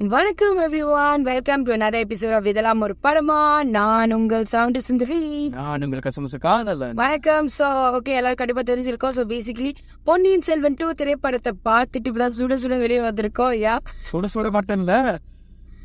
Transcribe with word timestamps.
வணக்கம் 0.00 0.58
everyone 0.64 1.22
welcome 1.28 1.64
to 1.64 1.70
another 1.76 1.98
episode 2.04 2.34
of 2.36 2.44
இதெல்லாம் 2.50 2.82
ஒரு 2.84 2.94
படமா 3.04 3.40
நான் 3.74 4.12
உங்கள் 4.16 4.44
சவுண்ட் 4.52 4.78
சுந்தரி. 4.86 5.18
நான் 5.56 5.82
உங்கள் 5.86 6.02
கசமச 6.04 6.38
காதல 6.44 6.86
வணக்கம். 7.00 7.48
ஸோ 7.56 7.66
ஓகே 7.96 8.12
எல்லாரும் 8.18 8.38
கண்டிப்பா 8.40 8.62
தெரிஞ்சிருக்கோம். 8.70 9.14
So 9.16 9.22
basically 9.32 9.70
Ponniyin 10.08 10.44
Selvan 10.46 10.78
two 10.80 10.86
திரைப்படத்தை 11.00 11.52
பார்த்துட்டு 11.68 12.10
இப்பதான் 12.10 12.34
சுட 12.38 12.56
சுட 12.62 12.78
வெளியே 12.84 13.00
வந்திருக்கோம் 13.08 13.52
யா 13.64 13.74
சுட 14.12 14.30
சுட 14.34 14.50
மாட்டேன்ல 14.56 14.94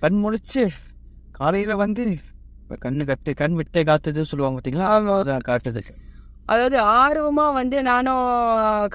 கண் 0.04 0.22
முழிச்சு 0.26 0.64
காலையில 1.40 1.76
வந்து 1.84 2.06
கண்ணு 2.86 3.08
கட்டு 3.10 3.34
கண் 3.42 3.58
விட்டே 3.62 3.84
காத்துது 3.90 4.30
சொல்லுவாங்க 4.32 4.60
பாத்தீங்களா? 4.60 4.88
அதான் 5.18 5.46
காட்டுது. 5.50 5.84
அதாவது 6.54 6.80
ஆர்வமா 7.02 7.48
வந்து 7.60 7.78
நானும் 7.90 8.24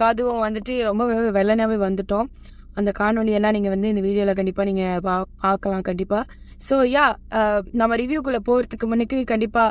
காதுவும் 0.01 0.43
வந்துட்டு 0.47 0.77
ரொம்ப 0.89 1.05
வெள்ளனாவே 1.39 1.79
வந்துட்டோம். 1.85 2.31
அந்த 2.75 2.91
காணொலியெல்லாம் 2.93 3.53
நீங்கள் 3.53 3.71
வந்து 3.71 3.89
இந்த 3.89 4.01
வீடியோவில் 4.01 4.35
கண்டிப்பாக 4.35 4.67
நீங்கள் 4.71 5.01
பா- 5.01 5.29
பார்க்கலாம் 5.41 5.83
கண்டிப்பாக 5.83 6.25
ஸோ 6.61 6.77
யா 6.89 7.05
uh, 7.33 7.59
நம்ம 7.73 7.97
ரிவ்யூக்குள்ளே 7.97 8.41
போகிறதுக்கு 8.47 8.87
முன்னுக்கு 8.87 9.19
கண்டிப்பாக 9.25 9.71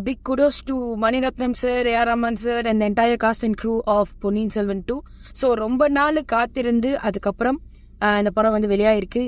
big 0.00 0.20
uh, 0.20 0.26
kudos 0.28 0.58
to 0.64 0.74
Maniratnam 0.96 1.56
sir 1.56 1.86
A R 1.86 2.10
Rahman 2.10 2.38
sir 2.38 2.66
and 2.66 2.84
entire 2.84 3.22
cast 3.24 3.44
and 3.44 3.58
crew 3.60 3.74
of 3.94 4.12
Ponniyin 4.20 4.54
Selvan 4.56 4.84
two 4.84 4.96
so 5.40 5.48
ரொம்ப 5.56 5.88
நாள் 5.90 6.20
காத்திருந்து 6.26 6.92
அதுக்கப்புறம் 7.00 7.58
uh, 8.00 8.16
இந்த 8.18 8.30
படம் 8.30 8.52
வந்து 8.52 8.72
வெளியாகிருக்கு 8.74 9.24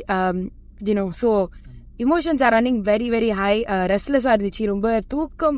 தினம் 0.81 1.13
so 1.23 1.31
emotions 1.99 2.43
are 2.45 2.55
running 2.55 2.81
very 2.85 3.09
very 3.11 3.31
high 3.35 3.55
ரெஸ்ட்லெஸ்ஸாக 3.93 4.35
இருந்துச்சு. 4.35 4.65
ரொம்ப 4.65 4.89
தூக்கம் 5.09 5.57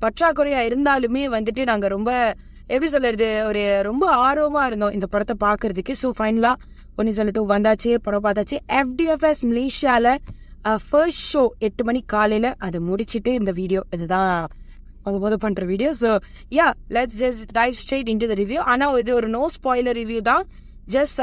பற்றாக்குறையாக 0.00 0.68
இருந்தாலுமே 0.68 1.22
வந்துட்டு 1.30 1.64
நாங்கள் 1.64 1.88
ரொம்ப 1.88 2.10
எப்படி 2.68 2.88
சொல்றது 2.90 3.46
ஒரு 3.46 3.82
ரொம்ப 3.82 4.04
ஆர்வமா 4.26 4.62
இருந்தோம் 4.66 4.90
இந்த 4.90 5.06
படத்தை 5.06 5.34
பார்க்கறதுக்கு 5.46 5.94
ஸோ 6.02 6.10
ஃபைனலா 6.18 6.52
ஒன்னு 6.96 7.16
சொல்லிட்டு 7.18 7.42
வந்தாச்சு 7.46 7.90
படம் 8.06 8.24
பார்த்தாச்சு. 8.24 8.56
எஃப்டிஎஃப்எஸ் 8.80 9.42
மலேசியால 9.50 10.08
ஃபர்ஸ்ட் 10.88 11.24
ஷோ 11.32 11.42
எட்டு 11.58 11.84
மணி 11.84 12.00
காலையில 12.06 12.46
அதை 12.58 12.80
முடிச்சிட்டு 12.80 13.32
இந்த 13.34 13.50
வீடியோ 13.50 13.82
இதுதான் 13.90 14.32
முத 15.04 15.18
போது 15.18 15.36
பண்ற 15.38 15.64
video 15.64 15.90
so 16.00 16.10
ya 16.50 16.66
let's 16.96 17.18
just 17.22 17.44
dive 17.52 17.76
straight 17.82 18.10
into 18.12 18.28
the 18.32 18.36
review 18.42 18.60
ஆனா 18.72 18.86
இது 18.98 19.14
ஒரு 19.14 19.28
நோ 19.28 19.42
ஸ்பாயிலர் 19.56 19.98
ரிவ்யூ 20.00 20.20
தான். 20.30 20.44
ஜஸ்ட் 20.92 21.18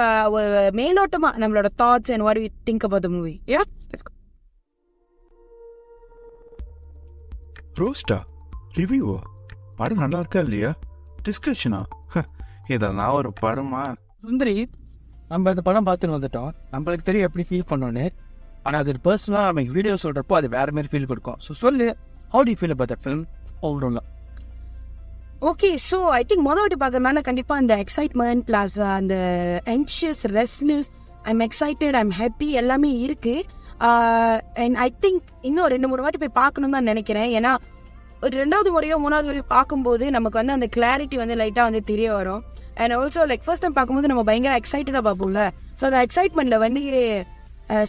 மேலோட்டமா 0.80 1.30
நம்மளோட 1.42 1.70
thoughts 1.82 2.12
and 2.12 2.26
what 2.28 2.40
we 2.44 2.50
think 2.66 2.86
about 2.88 3.06
the 3.06 3.10
movie 3.10 3.34
ya 3.48 3.62
ரோஸ்டா 7.80 8.18
ரிவ்யூவா 8.78 9.20
படம் 9.76 9.98
நல்லா 9.98 10.20
இருக்கா 10.20 10.40
இல்லையா? 10.40 10.70
டிஸ்கஷனா 11.28 11.82
இதெல்லாம் 12.76 13.14
ஒரு 13.20 13.32
படமா? 13.44 13.84
சுந்தரி 14.26 14.56
நம்ம 15.32 15.52
இந்த 15.54 15.64
படம் 15.68 15.88
பார்த்துட்டு 15.88 16.18
வந்துட்டோம். 16.18 16.52
நம்மளுக்கு 16.74 17.08
தெரியும் 17.08 17.28
எப்படி 17.28 17.46
ஃபீல் 17.50 17.70
பண்ணோன்னு. 17.72 18.06
ஆனால் 18.66 18.82
அது 18.84 19.00
பர்சனலாக 19.08 19.48
நம்ம 19.50 19.64
வீடியோ 19.78 19.96
சொல்கிறப்போ 20.04 20.36
அது 20.40 20.48
வேற 20.58 20.68
மாதிரி 20.76 20.92
ஃபீல் 20.92 21.10
கொடுக்கும். 21.12 21.40
ஸோ 21.46 21.52
சொல்லு 21.64 21.88
how 22.34 22.44
to 22.50 22.54
feel 22.60 22.76
about 22.76 22.92
that 22.94 23.02
film 23.08 23.22
overall 23.68 23.98
okay 25.50 25.70
so 25.90 25.98
I 26.18 26.22
think 26.30 26.44
மொதல் 26.48 26.64
வாட்டி 26.64 26.78
பார்க்கறதுனால 26.82 27.22
கண்டிப்பாக 27.28 27.62
அந்த 27.64 27.74
எக்ஸைட்மெண்ட் 27.84 28.44
ப்ளஸ் 28.50 28.76
அந்த 28.98 29.16
anxious 29.74 30.20
restlessness 30.38 30.88
I'm 31.32 31.44
excited 31.48 31.96
I'm 32.02 32.14
happy 32.22 32.48
எல்லாமே 32.62 32.92
இருக்கு. 33.06 33.36
அண்ட் 34.64 34.78
ஐ 34.86 34.88
திங்க் 35.04 35.24
இன்னும் 35.50 35.70
ரெண்டு 35.74 35.90
மூணு 35.92 36.04
வாட்டி 36.06 36.20
போய் 36.24 36.38
பார்க்கணும் 36.42 36.76
தான் 36.76 36.90
நினைக்கிறேன். 36.92 37.30
ஏன்னா 37.38 37.52
ஒரு 38.26 38.36
ரெண்டாவது 38.42 38.70
முறையோ 38.74 38.96
மூணாவது 39.02 39.28
முறையோ 39.30 39.46
பார்க்கும்போது 39.56 40.06
நமக்கு 40.16 40.38
வந்து 40.40 40.54
அந்த 40.56 40.68
கிளாரிட்டி 40.76 41.18
வந்து 41.22 41.36
லைட்டாக 41.42 41.66
வந்து 41.70 41.82
தெரிய 41.90 42.08
வரும். 42.18 42.42
And 42.82 42.94
also 42.98 43.24
like 43.32 43.44
first 43.46 43.64
time 43.64 43.76
பார்க்கும்போது 43.78 44.10
நம்ம 44.12 44.24
பயங்கர 44.30 44.54
எக்ஸைட்டடாக 44.62 45.04
பார்ப்போம்ல. 45.08 45.42
ஸோ 45.80 45.84
அந்த 45.90 46.00
எக்ஸைட்மெண்ட்ல 46.08 46.58
வந்து 46.66 46.82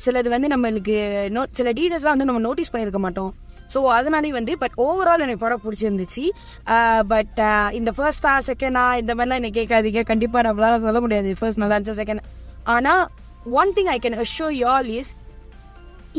சிலது 0.03 0.29
வந்து 0.35 0.49
நம்மளுக்கு 0.55 0.97
நோ 1.37 1.41
சில 1.59 1.71
டீடைல்ஸ்லாம் 1.79 2.15
வந்து 2.17 2.29
நம்ம 2.31 2.43
நோட்டீஸ் 2.49 2.71
பண்ணியிருக்க 2.75 3.01
மாட்டோம். 3.07 3.33
ஸோ 3.73 3.79
அதனாலே 3.97 4.31
வந்து 4.39 4.53
பட் 4.63 4.77
ஓவரால் 4.87 5.25
எனக்கு 5.27 5.45
படம் 5.45 5.65
பிடிச்சிருந்துச்சு. 5.65 6.25
பட் 7.13 7.41
இந்த 7.81 7.93
ஃபர்ஸ்டா 7.99 8.33
செகண்டா 8.49 8.87
இந்த 9.03 9.13
மாதிரிலாம் 9.17 9.41
எனக்கு 9.43 9.59
கேட்காதீங்க. 9.61 10.03
கண்டிப்பாக 10.13 10.45
நம்மளால 10.49 10.79
சொல்ல 10.87 11.01
முடியாது. 11.05 11.31
ஃபர்ஸ்ட் 11.41 11.63
நல்லா 11.65 11.77
இருந்துச்சு 11.79 12.01
செகண்ட் 12.03 12.25
ஆனால் 12.77 13.05
one 13.61 13.73
thing 13.79 13.93
I 13.95 13.99
can 14.07 14.19
assure 14.25 14.49
y'all 14.65 14.91
is 15.01 15.13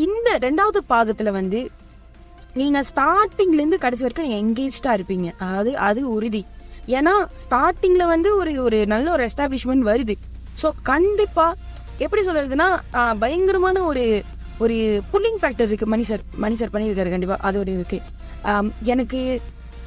இந்த 0.05 0.29
ரெண்டாவது 0.47 0.81
பாகத்தில் 0.93 1.37
வந்து 1.39 1.61
நீங்கள் 2.59 2.85
ஸ்டார்டிங்லேருந்து 2.91 3.79
கடைசி 3.85 4.03
வரைக்கும் 4.03 4.27
நீங்கள் 4.27 4.43
எங்கேஜ்டாக 4.45 4.97
இருப்பீங்க. 4.97 5.27
அதாவது 5.45 5.71
அது 5.87 6.01
உறுதி. 6.15 6.43
ஏன்னா 6.97 7.13
ஸ்டார்டிங்கில் 7.43 8.11
வந்து 8.13 8.29
ஒரு 8.41 8.51
ஒரு 8.65 8.77
நல்ல 8.93 9.07
ஒரு 9.15 9.23
எஸ்டாப்ளிஷ்மெண்ட் 9.29 9.87
வருது. 9.91 10.15
ஸோ 10.61 10.67
கண்டிப்பாக 10.91 11.53
எப்படி 12.05 12.21
சொல்கிறதுனா 12.27 12.67
பயங்கரமான 13.23 13.77
ஒரு 13.89 14.05
ஒரு 14.65 14.75
புல்லிங் 15.11 15.39
ஃபேக்டர் 15.41 15.67
இருக்குது 15.69 15.91
மணி 15.93 16.05
சார் 16.09 16.23
மணி 16.43 16.55
சார் 16.59 16.71
பண்ணியிருக்காரு 16.75 17.13
கண்டிப்பாக 17.13 17.45
அது 17.47 17.57
ஒரு 17.63 17.71
இருக்கு. 17.77 17.99
எனக்கு 18.93 19.19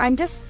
I'm 0.07 0.19
just 0.23 0.41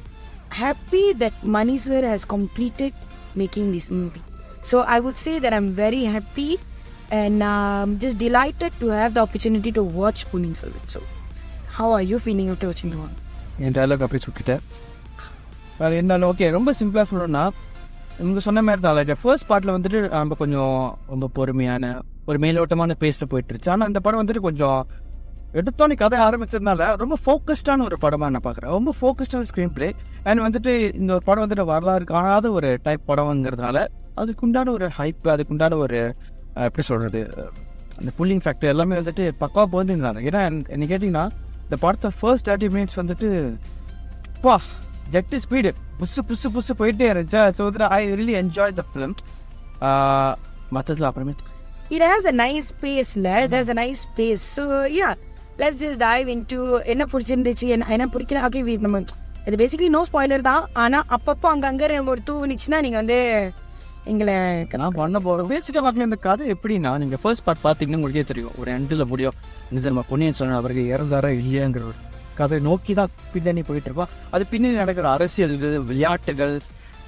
happy 0.62 1.04
that 1.22 1.38
Mani 1.56 1.76
sir 1.86 2.06
has 2.10 2.26
completed 2.34 2.98
making 3.42 3.70
this 3.76 3.90
movie 4.00 4.22
so 4.70 4.78
I 4.96 4.98
would 5.06 5.20
say 5.26 5.32
that 5.46 5.56
I'm 5.60 5.70
very 5.84 6.02
happy 6.16 6.48
and 7.20 7.44
just 8.04 8.20
delighted 8.26 8.76
to 8.82 8.88
have 8.98 9.14
the 9.16 9.20
opportunity 9.26 9.72
to 9.78 9.84
watch 10.00 10.24
Ponniyin 10.32 10.58
Selvan 10.62 10.90
so 10.96 11.00
how 11.80 11.92
are 11.92 12.06
you 12.10 12.18
feeling 12.24 12.50
after 12.52 12.70
வச்சுக்கிடுவாங்க 12.70 13.16
என் 13.64 13.74
dialogue 13.76 14.04
அப்படியே 14.04 14.24
சுட்டுட்டேன் 14.24 14.62
வேறு 15.78 15.94
என்ன 15.96 16.26
okay 16.28 16.46
ரொம்ப 16.50 16.70
சிம்பிளாக 16.78 17.06
சொல்லணும்னா 17.10 17.44
இவங்க 18.20 18.40
சொன்ன 18.40 18.62
மாதிரி 18.62 18.82
தான். 18.82 18.96
லைக் 18.96 19.20
ஃபர்ஸ்ட் 19.20 19.46
பார்ட்டில் 19.50 19.74
வந்துட்டு 19.74 20.00
நம்ம 20.12 20.34
கொஞ்சம் 20.34 20.74
ரொம்ப 21.06 21.26
பொறுமையான 21.36 21.84
ஒரு 22.26 22.38
மேலோட்டமான 22.38 22.96
பேஸில் 23.00 23.30
போயிட்டுருச்சு 23.30 23.70
ஆனால் 23.70 23.88
அந்த 23.88 24.00
படம் 24.00 24.20
வந்துட்டு 24.22 24.40
கொஞ்சம் 24.40 24.80
எடுத்தோன்னே 25.54 25.94
கதை 25.94 26.18
ஆரம்பிச்சதுனால 26.18 26.88
ரொம்ப 26.96 27.16
ஃபோக்கஸ்டான 27.22 27.84
ஒரு 27.84 27.96
படமாக 27.98 28.30
நான் 28.30 28.44
பார்க்குறேன். 28.44 28.72
ரொம்ப 28.72 28.90
ஃபோக்கஸ்டான 28.98 29.46
ஸ்க்ரீன் 29.50 29.72
பிளே 29.72 29.88
அண்ட் 30.24 30.42
வந்துட்டு 30.42 30.72
இந்த 30.94 31.10
ஒரு 31.14 31.24
படம் 31.24 31.44
வந்துட்டு 31.44 31.64
வரலாறு 31.64 32.04
காணாத 32.04 32.50
ஒரு 32.52 32.78
டைப் 32.82 33.08
படம்ங்கிறதுனால 33.08 33.80
அதுக்குண்டான 34.16 34.70
ஒரு 34.70 34.88
ஹைப் 34.98 35.26
அதுக்குண்டான 35.28 35.78
ஒரு 35.78 35.98
எப்படி 36.66 36.82
சொல்கிறது 36.82 37.22
அந்த 37.98 38.10
புல்லிங் 38.18 38.44
ஃபேக்டர் 38.44 38.72
எல்லாமே 38.74 38.96
வந்துட்டு 38.96 39.24
பக்காவாக 39.40 39.68
போயிருந்தாங்க 39.72 40.20
ஏன்னா 40.28 40.42
என்ன 40.68 40.84
கேட்டிங்கன்னா 40.86 41.24
இந்த 41.70 41.86
படத்தை 41.86 42.10
ஃபர்ஸ்ட் 42.20 42.48
தேர்ட்டி 42.48 42.68
மினிட்ஸ் 42.76 42.96
வந்துட்டு 43.00 43.56
பா 44.42 44.60
ஜெட் 45.10 45.34
ஸ்பீடு 45.44 45.72
புசு 46.00 46.20
புசு 46.28 46.48
புசு 46.54 46.72
போயிட்டே 46.78 47.06
இருந்துச்சா. 47.12 47.42
So 47.58 47.86
I 47.88 48.14
really 48.14 48.34
enjoy 48.42 48.72
the 48.72 48.84
film 48.92 49.14
மற்றதுல 50.76 51.08
அப்புறமே 51.08 51.34
இட் 51.90 52.02
ஹேஸ் 52.02 52.26
அ 52.26 52.32
நைஸ் 52.32 52.74
ஸ்பேஸ்ல 52.74 53.42
it 53.44 53.54
has 53.54 53.70
a 53.70 53.76
nice 53.82 54.02
space 54.06 54.58
so 54.58 54.64
ya 54.98 55.08
yeah, 55.60 55.72
just 55.82 56.00
dive 56.06 56.28
in 56.28 56.44
to 56.46 56.78
என்ன 56.78 57.06
பிடிச்சிருந்துச்சு 57.12 57.66
என்ன 57.68 57.86
என்ன 57.88 58.06
பிடிக்கல? 58.06 58.42
ஓகே 58.48 58.78
நம்ம 58.80 59.02
இது 59.46 59.56
பேசிக்கலி 59.62 59.88
நோ 59.88 60.06
ஸ்பாய்லர் 60.12 60.40
தான். 60.40 60.68
ஆனால் 60.72 61.02
அப்பப்போ 61.08 61.46
அங்கங்கே 61.46 61.98
ஒரு 61.98 62.20
தூவுனுச்சுன்னா 62.26 62.80
நீங்கள் 62.80 63.02
வந்து 63.02 63.18
எங்களை 64.10 64.34
நான் 64.80 64.98
பண்ண 64.98 65.18
போகிறேன் 65.24 65.50
பேசிக்காக 65.52 65.82
பார்க்கல 65.84 66.08
இந்த 66.08 66.18
கதை 66.26 66.44
எப்படின்னா 66.54 66.92
நீங்கள் 67.02 67.20
ஃபர்ஸ்ட் 67.22 67.44
பார்ட் 67.46 67.64
பார்த்தீங்கன்னா 67.64 67.98
உங்களுக்கே 68.00 68.24
தெரியும். 68.30 68.54
ஒரு 68.60 68.70
எண்டில் 68.76 69.10
முடியும். 69.12 69.36
நிஜம் 69.76 70.00
பொன்னியின் 70.10 70.36
செல்வன் 70.38 70.58
அவருக்கு 70.60 70.84
இறந்தாரா 70.94 71.30
இல்லையாங்கிற 71.40 71.84
ஒரு 71.90 71.98
கதை 72.40 72.58
நோக்கி 72.68 72.92
தான் 73.00 73.14
பின்னணி 73.32 73.62
போயிட்டு 73.68 73.88
இருப்போம் 73.90 74.12
அது 74.34 74.44
பின்னாடி 74.52 74.76
நடக்கிற 74.82 75.08
அரசியல்கள் 75.16 75.78
விளையாட்டுகள் 75.90 76.54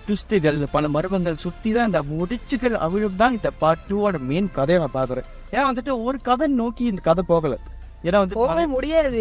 ட்விஸ்ட்டுகள் 0.06 0.58
பல 0.76 0.88
மர்மங்கள் 0.94 1.42
சுற்றி 1.44 1.70
தான் 1.72 1.88
இந்த 1.91 2.00
முடிச்சுகள் 2.12 2.76
அவிழும் 2.86 3.20
தான் 3.20 3.36
இந்த 3.38 3.50
பார்ட் 3.62 3.86
டூவோட 3.91 4.19
மெயின் 4.31 4.50
கதையை 4.58 4.78
நான் 4.82 4.97
பார்க்குறேன். 4.98 5.28
ஏன்னா 5.52 5.64
வந்துட்டு 5.70 5.92
ஒரு 6.06 6.19
கதை 6.28 6.48
நோக்கி 6.62 6.84
இந்த 6.92 7.02
கதை 7.08 7.25
போகலை? 7.28 7.58
ஏன்னா 8.06 8.19
வந்து 8.22 8.69
முடியாது. 8.76 9.19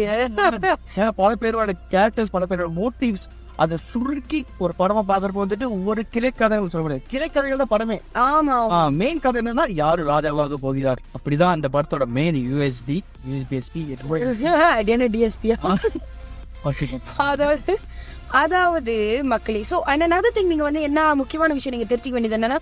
ஏன்னா 0.96 1.10
பல 1.20 1.30
பேரோட 1.42 1.72
கேரக்டர்ஸ் 1.94 2.34
பல 2.36 2.46
பேரோட 2.50 2.70
மோட்டிவ்ஸ் 2.80 3.26
அதை 3.62 3.76
சுருக்கி 3.90 4.40
ஒரு 4.64 4.72
படமா 4.80 5.02
பாக்குறப்ப 5.10 5.42
வந்துட்டு 5.44 5.66
ஒரு 5.90 6.02
கிளைக்கதை 6.14 6.56
சொல்ல 6.74 6.84
முடியாது. 6.86 7.04
கிளைக்கதைகள் 7.12 7.62
தான் 7.62 7.72
படமே. 7.74 7.98
ஆமா 8.26 8.80
மெயின் 9.00 9.22
கதை 9.24 9.40
என்னன்னா 9.42 9.66
யாரு 9.82 10.02
ராஜாவாக 10.12 10.58
போகிறார்? 10.66 11.02
அப்படிதான் 11.16 11.54
அந்த 11.56 11.70
படத்தோட 11.76 12.06
மெயின் 12.18 12.38
யூஎஸ்டி 12.50 12.98
யூஎஸ்பிஎஸ்பி 13.30 13.82
என்ன 14.94 15.10
டிஎஸ்பியா 15.16 15.56
அதாவது 17.30 17.74
அதாவது 18.42 18.94
மக்களே 19.30 19.60
ஸோ 19.70 19.78
அண்ட் 19.90 20.04
another 20.06 20.30
thing 20.36 20.46
நீங்க 20.50 20.64
வந்து 20.66 20.82
என்ன 20.88 21.00
முக்கியமான 21.20 21.54
விஷயம் 21.56 21.74
நீங்க 21.76 21.88
தெரிஞ்சுக்க 21.90 22.16
வேண்டியது 22.16 22.38
என்னன்னா 22.38 22.58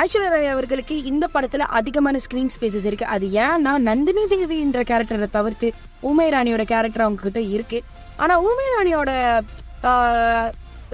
ஐஸ்வர்யா 0.00 0.30
ராய் 0.32 0.54
அவர்களுக்கு 0.54 0.94
இந்த 1.10 1.24
படத்துல 1.34 1.66
அதிகமான 1.78 2.18
ஸ்கிரீன் 2.24 2.50
ஸ்பேசஸ் 2.54 2.88
இருக்கு. 2.88 3.06
அது 3.14 3.26
ஏன்னா 3.44 3.72
நந்தினி 3.86 4.24
தேவின்ற 4.32 4.82
கேரக்டரை 4.90 5.28
தவிர்த்து 5.36 5.68
உமை 6.10 6.26
ராணியோட 6.34 6.64
கேரக்டர் 6.72 7.04
அவங்க 7.04 7.22
கிட்ட 7.22 7.40
இருக்கு. 7.54 7.78
ஆனா 8.22 8.34
உமை 8.48 8.66
ராணியோட 8.74 9.10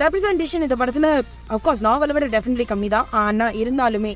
ரெப்ரசன்டேஷன் 0.03 0.65
இந்த 0.67 0.77
படத்துல 0.81 1.09
அஃப்கோர்ஸ் 1.57 1.85
நாவலை 1.89 2.15
விட 2.17 2.29
டெஃபினெட்லி 2.29 2.69
கம்மி 2.73 2.91
தான் 2.97 3.11
ஆனா 3.25 3.49
இருந்தாலுமே 3.63 4.15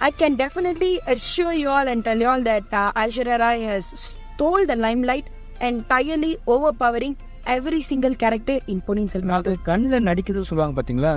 I 0.00 0.10
can 0.10 0.34
definitely 0.34 0.92
assure 1.06 1.52
you 1.54 1.68
all 1.68 1.88
and 1.88 2.00
tell 2.06 2.20
you 2.22 2.28
all 2.30 2.42
that 2.42 2.72
uh, 2.72 3.00
Aishwarya 3.00 3.36
Rai 3.38 3.58
has 3.62 3.84
stole 4.04 4.64
the 4.66 4.76
limelight 4.76 5.26
entirely 5.60 6.30
overpowering 6.46 7.14
every 7.46 7.80
single 7.90 8.14
character 8.14 8.56
in 8.66 8.78
Ponniyin 8.86 9.10
Selvan. 9.12 9.34
அது 9.36 9.52
கண்ணில் 9.68 10.06
நடிக்குதுன்னு 10.08 10.50
சொல்லுவாங்க 10.50 10.76
பாத்தீங்களா 10.78 11.12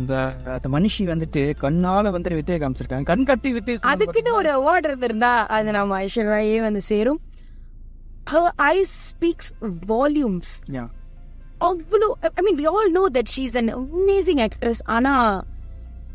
இந்த 0.00 0.14
அந்த 0.56 0.68
மனுஷி 0.68 1.04
வந்துட்டு 1.10 1.42
கண்ணால 1.64 2.12
வந்துட்டு 2.16 2.38
வித்தையை 2.40 2.60
காமிச்சிருக்காங்க 2.60 3.08
கண் 3.12 3.26
கட்டி 3.30 3.50
வித்தை 3.56 3.76
அதுக்குன்னு 3.92 4.32
ஒரு 4.40 4.52
அவார்டு 4.58 4.88
இருந்திருந்தா 4.90 5.32
அது 5.56 5.74
நம்ம 5.78 5.98
ஐஸ்வர்யாயே 6.06 6.60
வந்து 6.68 6.82
சேரும் 6.92 7.20
eyes 8.70 8.90
speaks 9.10 9.46
volumes 9.92 10.48
Yeah. 10.68 10.88
அவ்வளோ 11.60 12.08
I 12.20 12.42
mean 12.42 12.58
we 12.58 12.66
all 12.66 12.90
know 12.90 13.08
that 13.12 13.30
she 13.34 13.38
is 13.38 13.56
an 13.56 13.70
amazing 13.74 14.40
actress 14.46 14.82
ஆனா 14.86 15.12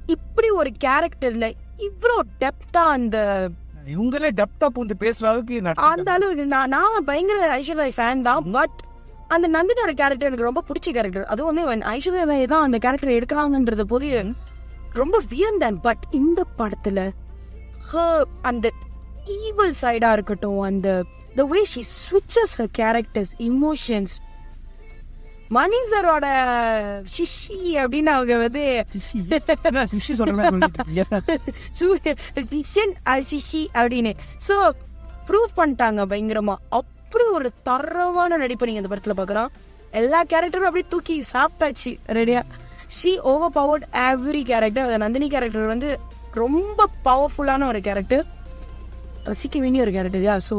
இப்படி 0.05 0.49
ஒரு 0.49 0.71
கேரக்டர்ல 0.83 1.45
இவ்வளோ 1.79 2.17
டெப்தா 2.39 2.83
அந்த 2.95 3.17
இவங்களே 3.87 4.29
டெப்தா 4.31 4.67
பூந்து 4.75 4.95
பேசுற 4.99 5.23
அளவுக்கு 5.23 5.57
அந்த. 5.87 6.11
அளவுக்கு 6.11 6.45
நான் 6.45 6.69
நான் 6.69 7.05
பயங்கர 7.05 7.59
ஐஸ்வர்யா 7.59 7.95
ஃபேன் 7.95 8.21
தான் 8.21 8.51
பட் 8.51 8.77
அந்த 9.27 9.47
நந்தினியோட 9.47 9.91
கேரக்டர் 9.93 10.27
எனக்கு 10.27 10.43
ரொம்ப 10.43 10.63
பிடிச்ச 10.69 10.89
கேரக்டர் 10.91 11.25
அதுவும் 11.25 11.59
வந்து 11.63 11.87
ஐஸ்வர்யா 11.87 12.25
ராய் 12.25 12.45
தான் 12.45 12.61
அந்த 12.61 12.77
கேரக்டர் 12.77 13.17
எடுக்கிறாங்கன்றது 13.17 13.81
போது 13.81 14.09
ரொம்ப 14.93 15.21
வியந்தேன் 15.29 15.79
பட் 15.81 16.03
இந்த 16.11 16.45
படத்துல 16.57 16.99
அந்த 18.41 18.67
ஈவல் 19.41 19.75
சைடா 19.81 20.11
இருக்கட்டும் 20.11 20.59
அந்த 20.61 20.89
the 21.35 21.45
way 21.45 21.61
she 21.65 21.81
switches 21.83 22.55
her 22.55 22.67
characters 22.79 23.29
emotions 23.39 24.11
மணி 25.49 25.77
சாரோட 25.91 26.27
ஷிஷி 27.15 27.57
அப்படின்னு 27.81 28.11
அவங்க 28.11 28.37
வந்து 28.37 28.63
என்ன 29.61 29.85
சிஷி 29.85 30.13
சிஷி 33.31 33.61
அப்படின்னு. 33.73 34.13
ஸோ 34.47 34.55
ப்ரூவ் 35.27 35.51
பண்ணிட்டாங்க 35.57 36.01
பயங்கரமா. 36.11 36.55
அப்படி 36.71 37.23
ஒரு 37.31 37.51
தரமான 37.63 38.37
நடிப்பு 38.37 38.65
நீங்க 38.65 38.81
இந்த 38.81 38.91
படத்துல 38.93 39.13
பார்க்கலாம் 39.13 39.51
எல்லா 39.91 40.23
கேரக்டரும் 40.23 40.69
அப்படியே 40.69 40.87
தூக்கி 40.89 41.23
சாப்பிட்டாச்சு 41.33 41.91
ரெடியா 42.09 42.41
she 42.97 43.11
over 43.23 43.53
powered 43.53 43.85
every 44.07 44.41
character 44.43 44.85
அந்த 44.85 44.97
நந்தினி 44.97 45.29
கேரக்டர் 45.29 45.67
வந்து 45.67 45.89
ரொம்ப 46.33 46.89
பவர்ஃபுல்லான 47.03 47.67
ஒரு 47.67 47.81
கேரக்டர் 47.81 48.25
ரசிக்க 49.23 49.59
வேண்டிய 49.59 49.83
ஒரு 49.83 49.91
கேரக்டர் 49.91 50.21
யா 50.21 50.35
ஸோ 50.49 50.57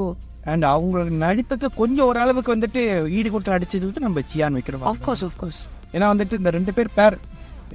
அண்ட் 0.53 0.65
அவங்களோட 0.73 1.09
நடிப்புக்கு 1.27 1.69
கொஞ்சம் 1.81 2.07
ஓரளவுக்கு 2.11 2.55
வந்துட்டு 2.57 2.83
ஈடு 3.19 3.29
கொடுத்து 3.31 3.55
நடிச்சது 3.55 3.87
வந்து 3.89 4.07
நம்ம 4.07 4.23
சியான் 4.33 4.59
வைக்கிறோம் 4.59 4.85
ஆஃப்கோர்ஸ் 4.93 5.25
ஆஃப்கோர்ஸ் 5.29 5.63
ஏன்னா 5.95 6.07
வந்துட்டு 6.13 6.39
இந்த 6.41 6.51
ரெண்டு 6.59 6.75
பேர் 6.77 6.97
பேர் 6.99 7.17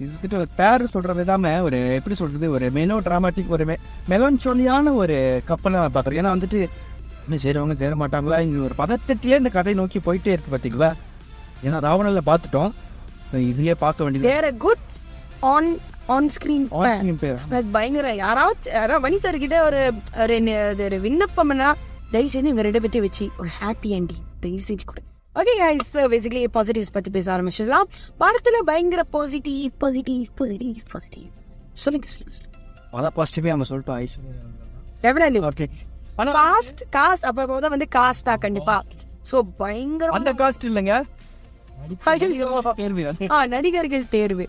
இது 0.02 0.10
வந்துட்டு 0.12 0.38
ஒரு 0.42 0.50
பேர் 0.60 0.84
சொல்ற 0.94 1.14
விதாம 1.18 1.50
ஒரு 1.68 1.80
எப்படி 1.96 2.16
சொல்றது 2.20 2.48
ஒரு 2.56 2.66
மெலோ 2.78 2.98
டிராமாட்டிக் 3.08 3.54
ஒரு 3.56 3.66
மெலோன்சோலியான 4.12 4.94
ஒரு 5.02 5.18
கப்பலை 5.50 5.76
நான் 5.80 5.94
பார்க்குறேன். 5.96 6.20
ஏன்னா 6.22 6.34
வந்துட்டு 6.36 6.60
இன்னும் 7.24 7.42
சேருவாங்க 7.46 7.76
சேர 7.82 7.96
மாட்டாங்களா? 8.02 8.38
இங்க 8.46 8.64
ஒரு 8.68 8.76
பதட்டத்திலே 8.82 9.40
இந்த 9.42 9.52
கதை 9.58 9.74
நோக்கி 9.80 10.00
போயிட்டே 10.06 10.34
இருக்கு 10.36 10.54
பார்த்தீங்களா 10.54 10.90
ஏன்னா 11.66 11.80
ராவணனில் 11.88 12.30
பார்த்துட்டோம். 12.30 12.72
இதுலயே 13.50 13.76
பார்க்க 13.84 14.06
வேண்டியது. 14.06 14.28
They're 14.30 14.50
good 14.66 14.88
on 15.54 15.70
on 16.16 16.30
screen 16.36 16.66
on 16.80 17.22
அது 17.58 17.68
பயங்கர 17.78 18.08
யாராவது 18.24 18.72
யாராவது 18.80 19.04
மணி 19.06 19.20
சார் 19.26 19.44
கிட்ட 19.44 19.60
ஒரு 19.70 19.82
ஒரு 20.24 21.00
விண்ணப்பம்னா 21.08 21.70
தயவு 22.14 22.30
செஞ்சு 22.34 22.50
இவங்க 22.52 22.64
ரெண்டு 22.68 22.82
பேர்த்தையும் 22.84 23.08
வச்சு 23.08 23.26
ஒரு 23.42 23.50
ஹாப்பி 23.60 23.90
எண்டிங் 23.98 24.24
தயவு 24.44 24.64
செஞ்சு 24.70 24.86
கொடுங்க. 24.90 25.08
ஓகே 25.40 25.54
கைஸ் 25.62 25.94
பேசிக்கலி 26.14 26.42
பாசிட்டிவ்ஸ் 26.56 26.94
பத்தி 26.96 27.10
பேச 27.18 27.28
ஆரம்பிச்சிடலாம். 27.36 27.88
படத்துல 28.22 28.60
பயங்கர 28.70 29.04
பாசிட்டிவ் 29.16 29.70
பாசிட்டிவ் 29.84 30.24
பாசிட்டிவ் 30.40 30.76
பாசிட்டிவ் 30.94 31.30
சொல்லுங்க 31.84 32.08
சொல்லுங்க 32.16 32.50
அதான் 32.98 33.16
பாசிட்டிவே 33.20 33.54
நம்ம 33.54 33.68
சொல்லிட்டோம் 33.72 34.00
Aishwarya 34.04 34.36
definitely 35.06 35.42
okay 35.52 35.68
cast 36.40 36.82
cast 36.98 37.26
அப்ப 37.30 37.46
முதல் 37.54 37.74
வந்து 37.76 37.88
காஸ்ட் 37.98 38.28
தான் 38.30 38.44
கண்டிப்பா. 38.46 38.76
சோ 39.30 39.36
பயங்கர 39.62 40.12
அந்த 40.18 40.32
காஸ்ட் 40.42 40.66
இல்லைங்க. 40.70 40.94
ஆ 43.36 43.38
நடிகர்கள் 43.54 44.06
தேர்வு. 44.16 44.46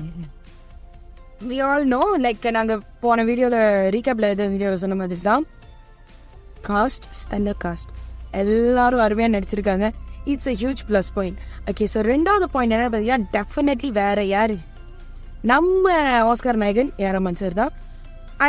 வி 1.50 1.56
ஆல் 1.68 1.86
நோ 1.94 2.00
லைக் 2.24 2.46
நாங்க 2.58 2.74
போன 3.04 3.24
வீடியோல 3.28 3.56
ரீகேப்ல 3.94 4.28
எது 4.34 4.52
வீடியோல 4.54 4.80
சொன்ன 4.82 4.96
மாதிரி 5.00 5.22
தான். 5.30 5.44
காஸ்ட் 6.70 7.06
ஸ்டாண்டர்ட் 7.20 7.62
காஸ்ட் 7.64 7.90
எல்லாரும் 8.42 9.02
அருமையாக 9.06 9.32
நடிச்சிருக்காங்க. 9.36 9.86
It's 10.32 10.50
a 10.52 10.54
huge 10.62 10.82
plus 10.88 11.10
point 11.16 11.38
okay 11.70 11.86
so 11.94 12.00
ரெண்டாவது 12.12 12.46
பாயிண்ட் 12.56 12.74
என்ன 12.76 12.88
பார்த்தீங்கன்னா 12.92 13.30
டெஃபினெட்லி 13.38 13.90
வேற 14.02 14.18
யார்? 14.34 14.54
நம்ம 15.52 15.94
ஆஸ்கார் 16.32 16.60
நாயகன் 16.62 16.92
ஏரமன் 17.06 17.40
சார் 17.40 17.56
தான். 17.60 17.72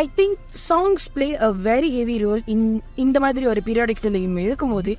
I 0.01 0.03
think 0.19 0.37
songs 0.67 1.07
play 1.15 1.27
a 1.47 1.49
very 1.69 1.89
heavy 1.97 2.17
role 2.25 2.43
in 2.53 2.67
இந்த 3.05 3.17
மாதிரி 3.25 3.47
ஒரு 3.53 3.63
பீரியாடிக் 3.67 4.03
ஃபிலிம் 4.03 4.37
இருக்கும்போது. 4.45 4.93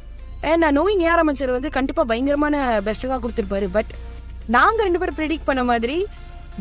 ஏன்னா 0.53 0.69
நோயிங் 0.79 1.05
ஏரமன் 1.13 1.41
சார் 1.41 1.57
வந்து 1.57 1.71
கண்டிப்பாக 1.79 2.09
பயங்கரமான 2.11 2.57
பெஸ்ட்டாக 2.89 3.21
கொடுத்துருப்பாரு. 3.25 3.69
பட் 3.77 3.93
நாங்கள் 4.57 4.87
ரெண்டு 4.87 5.01
பேரும் 5.03 5.19
ப்ரிடிக்ட் 5.21 5.49
பண்ண 5.51 5.63
மாதிரி 5.73 5.99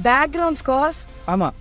பேக்ரவுண்ட் 0.08 0.60
ஸ்கோர்ஸ் 0.62 1.02
ஆமாம் 1.34 1.56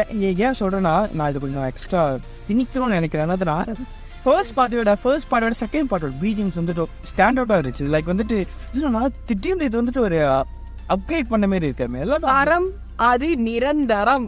ஏன் 0.00 0.10
ஏன் 0.46 0.58
சொல்கிறேன்னா 0.60 0.96
நான் 1.18 1.30
இது 1.30 1.40
கொஞ்சம் 1.44 1.66
எக்ஸ்ட்ரா 1.70 2.02
திணிக்கணும்னு 2.48 2.98
நினைக்கிறேன். 2.98 3.26
என்னதுன்னா 3.26 3.58
ஃபர்ஸ்ட் 4.24 4.54
பார்ட்டியோட 4.58 4.92
ஃபர்ஸ்ட் 5.02 5.28
பார்ட்டியோட 5.30 5.56
செகண்ட் 5.64 5.88
பார்ட்டோட 5.90 6.14
பீஜிங்ஸ் 6.24 6.58
வந்துட்டு 6.60 6.84
ஸ்டாண்ட் 7.10 7.38
அவுட்டாக 7.40 7.60
இருந்துச்சு. 7.60 7.86
லைக் 7.94 8.10
வந்துட்டு 8.12 8.36
திடீர்னு 9.30 9.68
இது 9.68 9.80
வந்துட்டு 9.80 10.02
ஒரு 10.08 10.18
அப்கிரேட் 10.94 11.32
பண்ண 11.32 11.46
மாதிரி 11.52 11.68
இருக்கேன். 11.70 11.96
எல்லாம் 12.04 12.26
தரம் 12.34 12.68
அது 13.08 13.26
நிரந்தரம் 13.46 14.26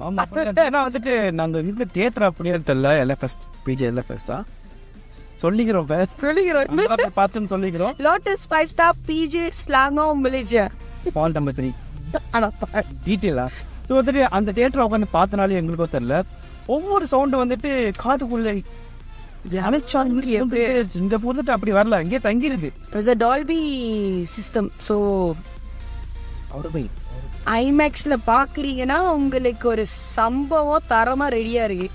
ஏன்னா 0.64 0.80
வந்துட்டு 0.88 1.12
நாங்கள் 1.40 1.68
இந்த 1.70 1.84
தியேட்டர் 1.94 2.26
அப்படியே 2.30 2.56
தெரியல 2.70 2.90
எல்லாம் 3.02 3.20
ஃபர்ஸ்ட் 3.22 3.44
பிஜே 3.66 3.86
எல்லாம் 3.92 4.08
ஃபர்ஸ்டா 4.08 4.38
சொல்லிக்கிறோம் 5.42 5.86
first. 5.90 6.14
சொல்லிக்கிறோம். 6.24 6.66
போய் 6.78 7.18
பார்த்துன்னு 7.18 7.50
சொல்லிக்கிறோம். 7.52 7.94
லோட்டஸ் 8.06 8.44
ஃபைவ் 8.50 8.70
ஸ்டார் 8.72 8.98
பிஜே 9.06 9.44
ஸ்லாங்கோ 9.60 10.04
மிலிஜா 10.24 10.64
பால் 11.16 11.36
நம்பர் 11.36 11.56
த்ரீ 11.58 11.70
ஆனா 12.36 12.48
டீட்டெயிலா 13.06 13.46
ஸோ 13.86 13.92
வந்துட்டு 14.00 14.22
அந்த 14.38 14.52
தியேட்டர் 14.58 14.84
உட்காந்து 14.86 15.08
பார்த்தனாலே 15.16 15.58
எங்களுக்கும் 15.60 15.94
தெரியல. 15.94 16.18
ஒவ்வொரு 16.74 17.04
சவுண்டு 17.12 17.36
வந்துட்டு 17.42 17.70
காதுக்குள்ள 18.02 18.52
வந்துட்டு 21.28 21.54
அப்படி 21.56 21.72
வரல 21.78 22.00
இங்கே 22.04 22.20
தங்கிருது. 22.28 22.68
It's 22.96 23.12
a 23.14 23.18
Dolby 23.26 23.60
system 24.34 24.68
so 24.88 24.96
ஐமேக்ஸ்ல 27.62 28.16
பாக்குறீங்கன்னா 28.32 28.98
உங்களுக்கு 29.18 29.66
ஒரு 29.74 29.84
சம்பவம் 30.16 30.86
தரமா 30.92 31.26
ரெடியா 31.38 31.64
இருக்கு. 31.68 31.88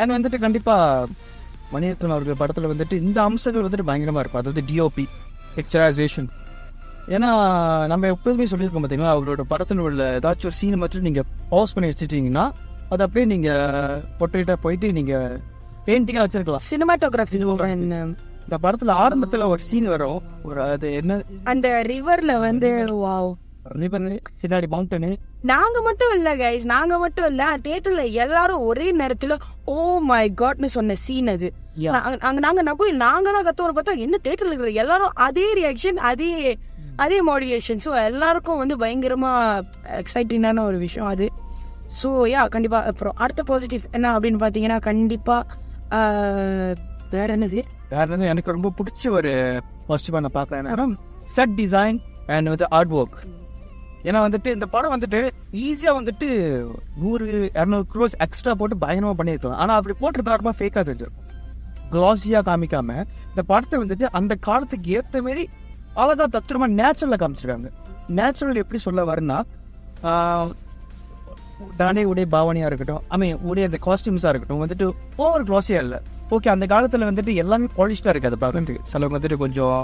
அண்ட் 0.00 0.14
வந்துட்டு 0.16 0.38
கண்டிப்பா 0.44 0.74
மணிரத்னம் 1.74 2.14
அவர்கள் 2.16 2.40
படத்துல 2.42 2.70
வந்துட்டு 2.72 2.96
இந்த 3.06 3.18
அம்சங்கள் 3.28 3.66
வந்துட்டு 3.66 3.88
பயங்கரமா 3.90 4.22
இருக்கும். 4.22 4.42
அதாவது 4.42 4.62
டிஓபி 4.70 5.04
பிக்சரைசேஷன் 5.56 6.28
ஏன்னா 7.14 7.30
நம்ம 7.92 8.10
எப்போதுமே 8.12 8.44
சொல்லியிருக்கோம் 8.50 8.84
பார்த்தீங்கன்னா 8.84 9.14
அவரோட 9.14 9.42
படத்தில் 9.52 9.82
உள்ள 9.86 10.04
ஏதாச்சும் 10.18 10.48
ஒரு 10.50 10.58
சீனை 10.58 10.76
மட்டும் 10.82 11.06
நீங்கள் 11.08 11.26
பாஸ் 11.50 11.74
பண்ணி 11.76 11.90
வச்சுட்டீங்கன்னா 11.90 12.44
அது 12.92 13.02
அப்படியே 13.06 13.26
நீங்கள் 13.32 14.00
பொட்டேட்டாக 14.20 14.58
போயிட்டு 14.64 14.88
நீங்கள் 14.98 15.34
பெயிண்டிங்காக 15.86 16.24
வச்சிருக்கலாம். 16.26 16.66
சினிமாட்டோகிராஃபி 16.70 17.40
இந்த 18.46 18.56
படத்தில் 18.64 18.98
ஆரம்பத்தில் 19.02 19.50
ஒரு 19.52 19.62
சீன் 19.68 19.88
வரும். 19.92 20.20
ஒரு 20.48 20.60
அது 20.72 20.88
என்ன? 21.00 21.12
அந்த 21.52 21.66
ரிவர்ல 21.92 22.32
வந்து 22.48 22.70
வாவ் 23.06 23.32
river, 23.82 23.98
பின்னாடி 24.40 24.66
மவுண்டனு 24.72 25.10
நாங்க 25.50 25.78
மட்டும் 25.86 26.12
இல்ல 26.16 26.30
கைஸ் 26.40 26.64
நாங்க 26.72 26.94
மட்டும் 27.02 27.28
இல்ல. 27.30 27.44
தியேட்டர்ல 27.64 28.02
எல்லாரும் 28.24 28.64
ஒரே 28.70 28.86
நேரத்துல 29.00 29.36
ஓ 29.74 29.76
மை 30.08 30.26
காட்னு 30.40 30.68
சொன்ன 30.74 30.96
சீன் 31.04 31.30
அது. 31.34 31.48
அங்க 32.28 32.38
நாங்க 32.46 32.74
போய் 32.82 32.92
நாங்க 33.04 33.32
தான் 33.36 33.46
கத்துவோம் 33.46 33.76
பார்த்தா 33.78 33.96
என்ன 34.06 34.18
தியேட்டர்ல 34.24 34.52
இருக்கிற 34.52 34.72
எல்லாரும் 34.82 35.14
அதே 35.26 35.46
ரியாக்ஷன் 35.60 36.00
அதே 36.10 36.30
அதே 37.04 37.18
மாடுலேஷன் 37.28 37.82
ஸோ 37.86 37.92
எல்லாருக்கும் 38.10 38.60
வந்து 38.62 38.76
பயங்கரமா 38.84 39.32
எக்ஸைட்டிங்கான 40.02 40.64
ஒரு 40.70 40.78
விஷயம் 40.86 41.10
அது. 41.14 41.28
ஸோ 42.00 42.08
யா 42.34 42.42
கண்டிப்பா. 42.54 42.80
அப்புறம் 42.90 43.16
அடுத்த 43.24 43.42
பாசிட்டிவ் 43.50 43.92
என்ன 43.96 44.12
அப்படின்னு 44.18 44.42
பாத்தீங்கன்னா 44.44 44.78
கண்டிப்பா 44.90 45.38
வேற 47.14 47.28
என்னது? 47.36 47.60
வேற 47.94 48.06
என்ன 48.14 48.28
எனக்கு 48.32 48.54
ரொம்ப 48.56 48.72
பிடிச்ச 48.78 49.10
ஒரு 49.18 49.32
பாசிட்டிவாக 49.88 50.24
நான் 50.26 50.36
பார்க்குறேன் 50.38 50.94
செட் 51.36 51.56
டிசைன் 51.60 51.98
அண்ட் 52.34 52.50
வந்து 52.52 52.68
ஆர்ட் 52.76 52.94
ஒர்க் 53.00 53.18
ஏன்னா 54.08 54.20
வந்துட்டு 54.26 54.48
இந்த 54.54 54.66
படம் 54.72 54.94
வந்துட்டு 54.94 55.20
ஈஸியாக 55.66 55.98
வந்துட்டு 55.98 56.26
நூறு 57.02 57.26
இரநூறு 57.58 57.86
க்ரோஸ் 57.92 58.16
எக்ஸ்ட்ரா 58.24 58.54
போட்டு 58.60 58.76
பயங்கரமாக 58.82 59.16
பண்ணியிருக்கலாம். 59.20 59.60
ஆனால் 59.62 59.78
அப்படி 59.78 59.94
போட்டிருந்தா 60.00 60.34
ரொம்ப 60.40 60.52
ஃபேக்காக 60.58 60.82
தெரிஞ்சிருக்கும். 60.88 61.22
க்ளாஸியாக 61.92 62.42
காமிக்காம 62.48 62.96
இந்த 63.30 63.42
படத்தை 63.52 63.78
வந்துட்டு 63.82 64.06
அந்த 64.18 64.34
காலத்துக்கு 64.48 64.90
ஏற்ற 64.98 65.22
மாரி 65.26 65.44
அழகா 66.02 66.26
தத்துரமா 66.36 66.68
நேச்சுரலாக 66.80 67.20
காமிச்சிருக்காங்க. 67.22 67.70
நேச்சுரல் 68.18 68.60
எப்படி 68.62 68.80
சொல்ல 68.86 69.02
வரேன்னா 69.10 69.38
தானே 71.80 72.02
உடைய 72.10 72.26
பாவனையாக 72.34 72.70
இருக்கட்டும் 72.70 73.02
ஐ 73.14 73.18
மீன் 73.22 73.38
உடைய 73.50 73.68
அந்த 73.68 73.78
காஸ்டியூம்ஸாக 73.86 74.32
இருக்கட்டும் 74.32 74.62
வந்துட்டு 74.64 74.86
ஓவர் 75.24 75.46
க்ளாஸியாக 75.50 75.84
இல்லை. 75.86 75.98
ஓகே 76.34 76.50
அந்த 76.54 76.66
காலத்தில் 76.72 77.08
வந்துட்டு 77.10 77.32
எல்லாமே 77.42 77.68
பாலிஷ்டாக 77.78 78.14
இருக்காது 78.14 78.36
பார்க்கறதுக்கு. 78.42 78.82
சிலவங்க 78.92 79.16
வந்துட்டு 79.18 79.38
கொஞ்சம் 79.44 79.78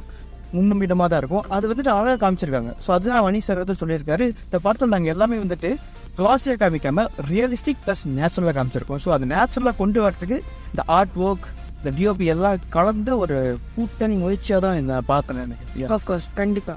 முன்னுமிடமாக 0.57 1.09
தான் 1.11 1.21
இருக்கும். 1.23 1.45
அது 1.57 1.65
வந்துட்டு 1.71 1.93
அழகாக 1.97 2.19
காமிச்சிருக்காங்க. 2.23 2.71
ஸோ 2.85 2.91
அதுதான் 2.97 3.25
மணி 3.27 3.41
சார் 3.47 3.63
வந்து 3.63 3.77
சொல்லியிருக்காரு. 3.83 4.25
இந்த 4.47 4.59
படத்தில் 4.65 4.93
நாங்கள் 4.95 5.13
எல்லாமே 5.15 5.37
வந்துட்டு 5.45 5.71
க்ளாஸியாக 6.19 6.59
காமிக்காம 6.63 7.05
ரியலிஸ்டிக் 7.33 7.83
ப்ளஸ் 7.85 8.05
நேச்சுரலாக 8.19 8.55
காமிச்சிருக்கோம். 8.59 9.03
ஸோ 9.05 9.11
அது 9.17 9.27
நேச்சுரலாக 9.35 9.77
கொண்டு 9.83 10.01
வரதுக்கு 10.07 10.39
இந்த 10.73 10.85
ஆர்ட் 10.99 11.19
ஒர்க் 11.27 11.47
இந்த 11.77 11.91
டிஓபி 11.99 12.27
எல்லாம் 12.35 12.65
கலந்து 12.77 13.13
ஒரு 13.25 13.37
கூட்டணி 13.77 14.17
முயற்சியாக 14.23 14.61
தான் 14.67 14.81
இந்த 14.83 14.97
பார்த்தேன். 15.13 15.39
எனக்கு 15.45 15.95
ஆஃப்கோர்ஸ் 15.99 16.27
கண்டிப்பா. 16.41 16.77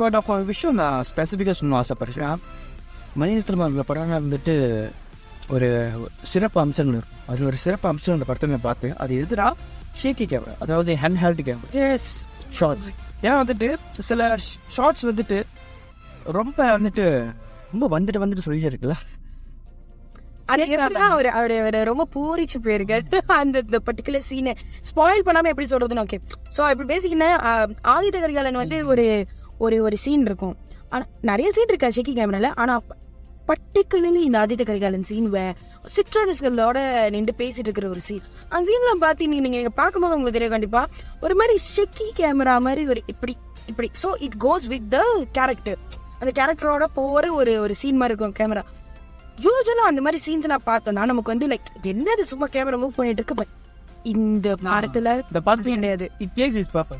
பட் 0.00 0.16
ஒரு 0.34 0.44
விஷயம் 0.52 0.78
நான் 0.82 1.06
ஸ்பெசிஃபிக்காக 1.10 1.56
சொல்லணும் 1.58 1.80
ஆசைப்படுறேன். 1.82 2.36
மணிரத்னம் 3.20 3.64
அவர்கள 3.64 3.84
படம் 3.90 4.14
வந்துட்டு 4.16 4.54
ஒரு 5.54 5.68
சிறப்பு 6.32 6.58
அம்சங்கள் 6.64 6.96
இருக்கும். 6.98 7.20
அது 7.32 7.46
ஒரு 7.50 7.58
சிறப்பு 7.64 7.86
அம்சம் 7.90 8.14
அந்த 8.16 8.26
படத்தை 8.28 8.50
நான் 8.52 8.68
பார்த்தேன். 8.70 8.94
அது 9.02 9.12
எதுனா 9.24 9.48
ஷேக்கி 10.00 10.24
கேமரா 10.32 10.54
அதாவது 10.64 10.90
ஹேண்ட் 11.02 11.20
ஹேல்டு 11.22 11.44
கேமரா 11.48 11.70
எஸ் 11.88 12.10
ஷார்ட்ஸ் 12.58 12.88
ஏன்னா 13.24 13.36
வந்துட்டு 13.42 13.68
சில 14.08 14.20
ஷார்ட்ஸ் 14.76 15.04
வந்துட்டு 15.10 15.38
ரொம்ப 16.38 16.58
வந்துட்டு 16.76 17.04
ரொம்ப 17.72 17.86
வந்துட்டு 17.96 18.22
வந்துட்டு 18.24 18.44
சொல்லிட்டு 18.46 18.72
இருக்குல்ல 18.72 18.96
ரொம்ப 21.90 22.04
பூரிச்சு 22.14 22.58
போயிருக்கு 22.66 22.98
அந்த 23.40 23.56
இந்த 23.66 23.78
பர்டிகுலர் 23.86 24.26
சீனை 24.28 24.52
ஸ்பாயில் 24.90 25.26
பண்ணாம 25.28 25.50
எப்படி 25.52 25.66
சொல்றதுன்னு 25.72 26.04
ஓகே 26.04 26.18
ஸோ 26.56 26.60
இப்படி 26.72 26.88
பேசிக்கினா 26.92 27.28
ஆதித்த 27.94 28.20
கரிகாலன் 28.24 28.62
வந்து 28.62 28.78
ஒரு 28.92 29.06
ஒரு 29.64 29.76
ஒரு 29.86 29.96
சீன் 30.04 30.24
இருக்கும். 30.28 30.54
ஆனா 30.92 31.04
நிறைய 31.30 31.48
சீன் 31.56 31.72
இருக்கா 31.72 31.88
ஷெக்கி 31.96 32.12
கேமரால 32.18 32.50
ஆனா 32.62 32.74
பர்டிகுலர்லி 33.48 34.22
இந்த 34.28 34.38
ஆதித்த 34.42 34.62
கரிகாலன் 34.62 35.06
சீன் 35.10 35.28
வே 35.30 35.42
சிற்றரசுகளோட 35.96 36.78
நின்று 37.14 37.34
பேசிட்டு 37.38 37.68
இருக்கிற 37.68 37.88
ஒரு 37.88 38.00
சீன் 38.00 38.24
அந்த 38.48 38.64
சீன்ல 38.70 38.94
பாத்தீங்க 39.06 39.32
நீங்க 39.34 39.48
நீங்க 39.48 39.72
பார்க்கும்போது 39.82 40.16
உங்களுக்கு 40.16 40.38
தெரியும் 40.38 40.54
கண்டிப்பா. 40.56 40.82
ஒரு 41.20 41.34
மாதிரி 41.34 41.58
ஷெக்கி 41.76 42.06
கேமரா 42.20 42.54
மாதிரி 42.58 42.86
ஒரு 42.86 43.02
இப்படி 43.06 43.36
இப்படி. 43.66 43.90
So 44.02 44.08
it 44.18 44.38
goes 44.44 44.66
with 44.66 44.88
the 44.90 44.98
character 45.32 45.78
அந்த 46.20 46.30
கேரக்டரோட 46.40 46.84
போற 46.94 47.32
ஒரு 47.32 47.60
ஒரு 47.60 47.74
சீன் 47.74 47.96
மாதிரி 47.96 48.14
இருக்கும் 48.14 48.36
கேமரா 48.40 48.64
யூஸ்வலா 49.44 49.86
அந்த 49.90 50.00
மாதிரி 50.00 50.18
சீன்ஸ் 50.26 50.50
நான் 50.52 50.66
பார்த்தோம்னா 50.66 51.04
நமக்கு 51.04 51.32
வந்து 51.32 51.48
லைக் 51.48 51.70
என்னது 51.92 52.20
சும்மா 52.20 52.46
கேமரா 52.52 52.78
மூவ் 52.82 52.96
பண்ணிட்டு 52.96 53.22
இருக்கு? 53.22 53.34
பட் 53.34 53.54
இந்த 54.02 54.48
படத்துல 54.64 55.08
இந்த 55.30 55.40
படத்துல 55.46 55.74
கிடையாது. 55.74 56.06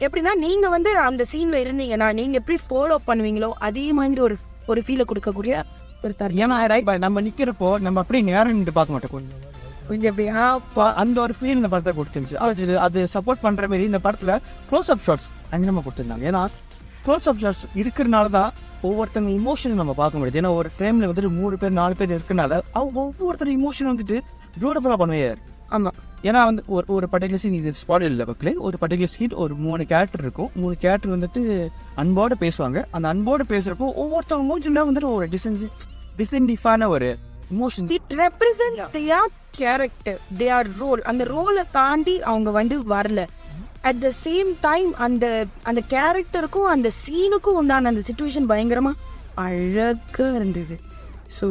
எப்படின்னா 0.06 0.34
நீங்க 0.34 0.68
வந்து 0.68 0.98
அந்த 0.98 1.24
சீன்ல 1.32 1.56
இருந்தீங்கன்னா 1.64 2.12
நீங்க 2.12 2.36
எப்படி 2.42 2.58
ஃபாலோ 2.68 2.96
பண்ணுவீங்களோ 3.06 3.50
அதே 3.68 3.92
மாதிரி 3.92 4.20
ஒரு 4.20 4.36
ஒரு 4.66 4.82
ஃபீலை 4.86 5.04
கொடுக்கக்கூடிய 5.08 5.56
தருணம் 6.14 6.50
ஏன்னா 6.50 6.66
ரைட் 6.66 6.98
நம்ம 6.98 7.20
நிக்கிறப்போ 7.20 7.78
நம்ம 7.78 8.00
அப்படியே 8.00 8.30
நேரம் 8.30 8.52
நின்று 8.52 8.72
பார்க்க 8.72 8.92
மாட்டோம். 8.92 9.10
கொஞ்சம் 9.10 9.54
கொஞ்சம் 9.88 10.10
அப்படி 10.10 10.28
ஆ, 10.28 10.58
பா- 10.76 10.94
அந்த 10.94 11.20
ஒரு 11.20 11.34
ஃபீல் 11.40 11.44
இந்த 11.44 11.68
படத்தை 11.68 12.04
கொடுத்துருந்துச்சு. 12.04 12.34
அது 12.34 12.78
அது 12.78 13.06
சப்போர்ட் 13.14 13.40
பண்ற 13.40 13.68
மாதிரி 13.68 13.84
இந்த 13.84 13.98
படத்துல 14.04 14.38
க்ளோஸ் 14.70 14.90
அப் 14.90 14.98
ஷாட்ஸ் 15.06 15.54
அங்கமா 15.54 15.80
கொடுத்துருந்தாங்க. 15.80 16.24
ஏன்னா 16.24 16.46
க்ளோஸ் 17.06 17.24
அப் 17.24 17.36
ஷாட்ஸ் 17.40 17.66
இருக்கிறனால 17.74 18.30
தான் 18.30 18.52
ஒவ்வொருத்தங்க 18.82 19.40
இமோஷன் 19.40 19.72
நம்ம 19.72 19.92
பார்க்க 19.92 20.18
முடியுது. 20.18 20.44
ஏன்னா 20.44 20.54
ஒரு 20.54 20.70
ஃப்ரேம்ல 20.78 20.82
வந்துட்டு 20.82 21.34
மூணு 21.34 21.58
பேர் 21.58 21.72
நாலு 21.72 21.96
பேர் 21.96 22.10
இருக்கனால 22.10 22.60
அவங்க 22.72 23.00
ஒவ்வொருத்தர் 23.00 23.48
இமோஷன் 23.48 23.98
வந்துட்டு 23.98 24.20
பியூட்டிஃபுல்லா 24.60 24.96
பண்ணுவே 24.98 25.36
ஆமா. 25.70 25.88
ஏன்னா 26.22 26.44
வந்து 26.44 26.62
ஒரு 26.66 26.84
ஒரு 26.88 27.08
பர்டிகுலர் 27.12 27.34
சீன் 27.34 27.52
இது 27.52 27.72
ஸ்பாட் 27.86 28.02
இல்லை 28.02 28.24
பக்கலே 28.24 28.56
ஒரு 28.56 28.76
பர்டிகுலர் 28.80 29.04
சீன் 29.04 29.32
ஒரு 29.32 29.54
மூணு 29.54 29.84
கேரக்டர் 29.84 30.20
இருக்கும். 30.20 30.50
மூணு 30.54 30.76
கேரக்டர் 30.76 31.18
வந்துட்டு 31.18 31.68
அன்போட 31.96 32.32
பேசுவாங்க. 32.40 32.84
அந்த 32.90 33.14
அன்போட 33.14 33.40
பேசுறப்போ 33.48 33.92
ஒவ்வொருத்தவங்க 33.94 34.48
மூஞ்சில 34.48 34.74
வந்துட்டு 34.74 35.04
ஒரு 35.04 35.28
டிசன்ஸ் 35.28 35.68
டிசன்டிஃபான 36.20 36.88
ஒரு 36.96 37.08
emotion 37.54 37.88
it 37.96 38.14
represent 38.22 38.80
their 38.96 39.32
character 39.60 40.20
their 40.42 40.70
role 40.80 41.02
அந்த 41.10 41.22
ரோலை 41.34 41.64
தாண்டி 41.76 42.14
அவங்க 42.30 42.50
வந்து 42.60 42.76
வரல. 42.94 43.20
அட் 43.88 44.00
த 44.04 44.08
சேம் 44.24 44.50
டைம் 44.66 44.90
அந்த 45.06 45.24
அந்த 45.68 45.80
கேரக்டருக்கும் 45.94 46.70
அந்த 46.74 46.88
சீனுக்கும் 47.02 47.58
உண்டான 47.60 47.90
அந்த 47.92 48.02
சுச்சுவேஷன் 48.08 48.50
பயங்கரமா 48.52 48.92
அழகா 49.44 50.26
இருந்தது. 50.38 50.76
ஸோ 51.36 51.46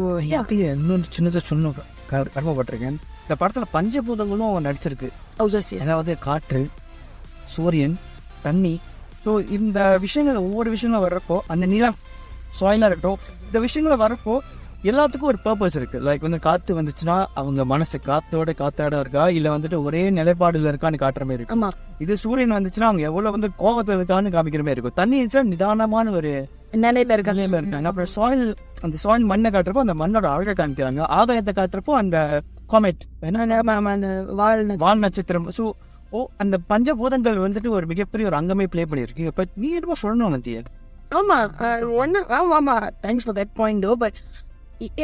இன்னொன்று 0.58 1.14
சின்னதாக 1.16 1.44
சொன்ன 1.52 1.72
கர்மப்பட்டிருக்கேன். 2.12 2.98
இந்த 3.24 3.36
படத்துல 3.42 3.66
பஞ்சபூதங்களும் 3.76 4.68
நடிச்சிருக்கு. 4.68 5.10
அதாவது 5.86 6.12
காற்று 6.28 6.62
சூரியன் 7.56 7.96
தண்ணி. 8.46 8.74
ஸோ 9.24 9.32
இந்த 9.58 9.80
விஷயங்கள் 10.06 10.44
ஒவ்வொரு 10.48 10.70
விஷயங்களும் 10.74 11.06
வர்றப்போ 11.08 11.38
அந்த 11.54 11.66
நிலம் 11.74 11.98
சாயிலாக 12.60 12.90
இருக்கட்டும் 12.92 13.22
இந்த 13.48 13.60
விஷயங்களை 13.66 13.98
வர்றப்போ 14.04 14.36
எல்லாத்துக்கும் 14.90 15.30
ஒரு 15.32 15.40
பர்பஸ் 15.46 15.76
இருக்கு. 15.80 16.00
லைக் 16.08 16.26
வந்து 16.26 16.40
காத்து 16.40 16.72
வந்துச்சுன்னா 16.80 17.16
அவங்க 17.40 17.62
மனசு 17.72 17.98
காத்தோட 18.08 18.50
காத்தாட 18.60 19.00
இருக்கா? 19.04 19.24
இல்ல 19.38 19.48
வந்துட்டு 19.56 19.78
ஒரே 19.88 20.02
நிலைப்பாடுல 20.18 20.72
இருக்கான்னு 20.72 21.00
காட்டுற 21.04 21.24
மாதிரி 21.30 21.42
இருக்கும். 21.42 21.64
ஆமா. 21.64 21.70
இது 22.04 22.18
சூரியன் 22.24 22.56
வந்துச்சுன்னா 22.58 22.90
அவங்க 22.90 23.04
எவ்வளவு 23.10 23.36
வந்து 23.38 23.50
கோபத்துல 23.64 23.98
இருக்கான்னு 24.00 24.34
காமிக்கிற 24.36 24.64
மாதிரி 24.68 24.78
இருக்கும். 24.80 25.00
தண்ணி 25.02 25.18
இருந்துச்சுன்னா 25.22 25.52
நிதானமான 25.54 26.14
ஒரு 26.20 26.34
நிலையில 26.84 27.18
இருக்க 27.18 27.34
நிலையில 27.34 27.62
இருக்காங்க. 27.62 27.90
அப்புறம் 27.92 28.14
சாயில் 28.16 28.46
அந்த 28.82 28.96
சாயில் 29.04 29.28
மண்ணை 29.32 29.52
காட்டுறப்போ 29.52 29.86
அந்த 29.88 29.98
மண்ணோட 30.04 30.30
அழகை 30.36 30.56
காமிக்கிறாங்க. 30.62 31.02
ஆகாயத்தை 31.20 31.54
காட்டுறப்போ 31.62 31.96
அந்த 32.04 32.18
காமெட் 32.74 33.04
வாழ் 34.40 34.64
வால் 34.84 35.04
நட்சத்திரம். 35.06 35.50
ஸோ 35.58 35.66
ஓ 36.10 36.20
அந்த 36.38 36.56
பஞ்சபூதங்கள் 36.70 37.38
வந்துட்டு 37.46 37.70
ஒரு 37.78 37.86
மிகப்பெரிய 37.86 38.30
ஒரு 38.30 38.38
அங்கமே 38.40 38.66
ப்ளே 38.74 38.84
பண்ணியிருக்கு. 38.84 39.30
இப்ப 39.32 39.46
நீ 39.56 39.70
என்னமோ 39.78 39.96
சொல்லணும் 40.02 40.34
நந்தியா 40.36 40.62
ஆமா 41.16 41.38
அஹ், 41.62 41.84
ஆமா 42.38 42.56
ஆமா. 42.58 42.76
Thanks 43.04 43.26
for 43.26 43.38
that 43.38 43.54
point 43.54 43.86
though 43.86 43.94
but 43.96 44.18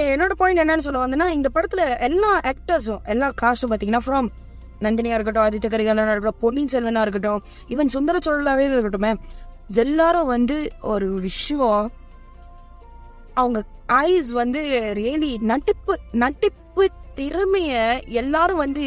என்னோட 0.05 0.33
பாயிண்ட் 0.33 0.61
என்னன்னு 0.61 0.77
சொல்ல 0.77 1.05
வந்தேன்னா 1.05 1.27
இந்த 1.29 1.49
படத்துல 1.53 1.97
எல்லா 1.99 2.39
ஆக்டர்ஸும் 2.49 3.03
எல்லா 3.05 3.31
காஸ்டும் 3.41 3.71
பாத்தீங்கன்னா 3.71 4.03
ஃப்ரம் 4.05 4.29
நந்தினியா 4.81 5.13
இருக்கட்டும் 5.13 5.45
ஆதித்ய 5.45 5.69
கரிகாலனா 5.69 6.11
இருக்கட்டும் 6.11 6.41
பொன்னியின் 6.41 6.73
செல்வனா 6.73 7.01
இருக்கட்டும் 7.01 7.41
ஈவன் 7.69 7.85
சுந்தர 7.87 8.19
சோழலாவே 8.19 8.65
இருக்கட்டும் 8.69 9.19
எல்லாரும் 9.77 10.27
வந்து 10.27 10.55
ஒரு 10.83 11.07
விஷயம் 11.19 11.89
அவங்க 13.35 13.59
ஐஸ் 14.01 14.31
வந்து 14.33 14.61
ரியலி 14.93 15.37
நட்டிப்பு 15.43 15.93
நட்டிப்பு 16.15 16.83
திறமைய 17.17 17.71
எல்லாரும் 18.15 18.57
வந்து 18.57 18.85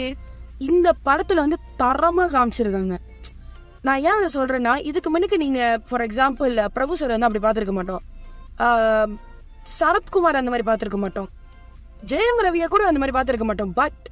இந்த 0.60 0.94
படத்துல 1.06 1.34
வந்து 1.36 1.58
தரமா 1.78 2.24
காமிச்சிருக்காங்க. 2.26 2.94
நான் 3.86 4.02
ஏன் 4.08 4.16
அதை 4.18 4.28
சொல்றேன்னா 4.34 4.72
இதுக்கு 4.90 5.08
முன்னுக்கு 5.14 5.36
நீங்க 5.44 5.60
ஃபார் 5.88 6.04
எக்ஸாம்பிள் 6.06 6.52
பிரபு 6.76 6.98
சார் 7.00 7.12
வந்து 7.14 7.26
அப்படி 7.28 7.42
பார்த்துருக்க 7.46 7.74
மாட்டோம். 7.78 8.02
சரத்குமார் 9.78 10.38
அந்த 10.40 10.50
மாதிரி 10.52 10.66
பார்த்துருக்க 10.68 11.00
மாட்டோம். 11.04 11.28
ஜெயம் 12.12 12.40
ரவியை 12.46 12.66
கூட 12.74 12.82
அந்த 12.90 13.00
மாதிரி 13.02 13.16
பார்த்துருக்க 13.16 13.46
மாட்டோம். 13.50 13.74
பட் 13.80 14.02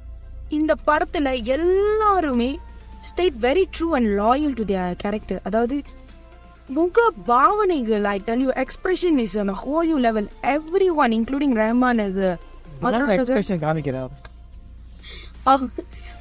இந்த 0.57 0.71
படத்துல 0.89 1.33
எல்லாருமே 1.55 2.49
stayed 3.09 3.37
very 3.47 3.63
true 3.75 3.87
and 3.97 4.09
loyal 4.21 4.55
to 4.59 4.65
their 4.71 4.95
character 5.03 5.41
அதாவது 5.49 5.77
முக 6.75 7.07
பாவனைகள் 7.31 8.05
I 8.13 8.17
tell 8.27 8.43
you 8.45 8.51
expression 8.63 9.17
is 9.25 9.35
on 9.43 9.53
whole 9.63 9.89
new 9.91 9.97
level 10.07 10.27
every 10.55 10.89
one 11.03 11.13
including 11.19 11.55
Rahman 11.63 12.01
is 12.07 12.23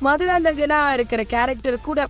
மதுராந்தகனா 0.06 0.78
இருக்கிற 0.96 1.22
கேரக்டர் 1.34 1.76
கூட 1.88 2.00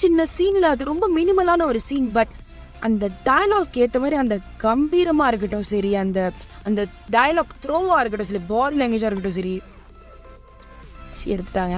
சின்ன 0.00 0.26
சீன்ல 0.36 0.70
அது 0.72 0.84
ரொம்ப 0.84 1.08
மினிமலான 1.16 1.64
ஒரு 1.64 1.80
சீன் 1.80 2.10
பட் 2.12 2.34
அந்த 2.80 3.04
டயலாக் 3.24 3.78
ஏத்த 3.82 3.98
மாதிரி 3.98 4.16
அந்த 4.16 4.36
கம்பீரமா 4.62 5.24
இருக்கட்டும் 5.26 5.66
சரி 5.70 5.90
அந்த 5.94 6.18
அந்த 6.64 6.80
டயலாக் 7.10 7.58
த்ரோவா 7.64 7.96
இருக்கட்டும் 8.00 8.30
சரி 8.30 8.42
பாடி 8.48 8.78
லாங்குவேஜா 8.78 9.08
இருக்கட்டும் 9.08 9.38
சரி. 9.38 9.54
எடுத்துட்டாங்க. 11.32 11.76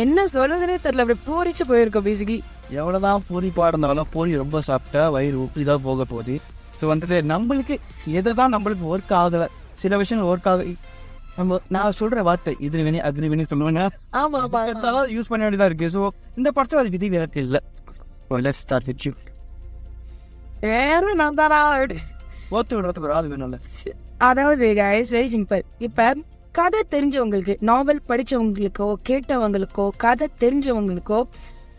என்ன 0.00 0.26
சொல்றதுனே 0.32 0.76
தெரியல 0.84 1.04
அப்படி 1.04 1.18
பூரிச்சு 1.26 1.64
போயிருக்கோம் 1.68 2.06
பேசிக்கலி 2.06 2.38
எவ்வளவுதான் 2.76 3.24
பூரிப்பா 3.28 3.66
இருந்தாலும் 3.66 4.08
பூரி 4.12 4.32
ரொம்ப 4.36 4.60
சாப்பிட்டா 4.68 5.02
வயிறு 5.08 5.36
உப்பி 5.44 5.64
தான் 5.64 5.82
போக 5.82 6.04
போகுது. 6.04 6.34
ஸோ 6.78 6.84
வந்துட்டு 6.92 7.18
நம்மளுக்கு 7.32 7.74
எதை 8.18 8.32
தான் 8.34 8.54
நம்மளுக்கு 8.54 8.86
ஒர்க் 8.92 9.14
ஆகலை 9.16 9.46
சில 9.74 9.96
விஷயங்கள் 9.96 10.30
ஒர்க் 10.32 10.48
ஆக 10.48 10.64
நம்ம 11.38 11.58
நான் 11.74 11.96
சொல்ற 12.00 12.22
வார்த்தை 12.28 12.52
இது 12.66 12.84
வேணி 12.86 13.00
அக்னி 13.08 13.28
வேணி 13.32 13.44
சொல்லுவேன் 13.50 13.80
ஆமா 14.20 14.38
ஆமா 14.44 14.60
யூஸ் 15.16 15.30
பண்ண 15.32 15.42
வேண்டியதா 15.46 15.68
இருக்கு. 15.70 15.88
ஸோ 15.96 16.02
இந்த 16.38 16.48
படத்துல 16.56 16.82
அது 16.82 16.94
விதி 16.96 17.08
விலக்கு 17.14 17.40
இல்லை. 17.46 17.60
லெட் 18.46 18.60
ஸ்டார்ட் 18.62 18.88
வித் 18.90 19.04
யூ 19.06 19.12
வேற 20.64 21.12
நான் 21.20 21.38
தானா 21.40 21.60
ஓத்து 22.56 22.74
விடுறதுக்கு 22.76 23.06
ஒரு 23.08 23.14
ஆள் 23.18 23.30
வேணும்ல. 23.34 23.58
அதாவது 24.28 24.66
guys 24.80 25.08
வெரி 25.16 25.30
சிம்பிள் 25.36 25.62
இப்ப 25.86 26.08
கதை 26.58 26.80
தெரிஞ்சவங்களுக்கு 26.94 27.54
நாவல் 27.70 28.02
படிச்சவங்களுக்கோ 28.10 28.88
கேட்டவங்களுக்கோ 29.08 29.86
கதை 30.04 30.26
தெரிஞ்சவங்களுக்கோ 30.42 31.18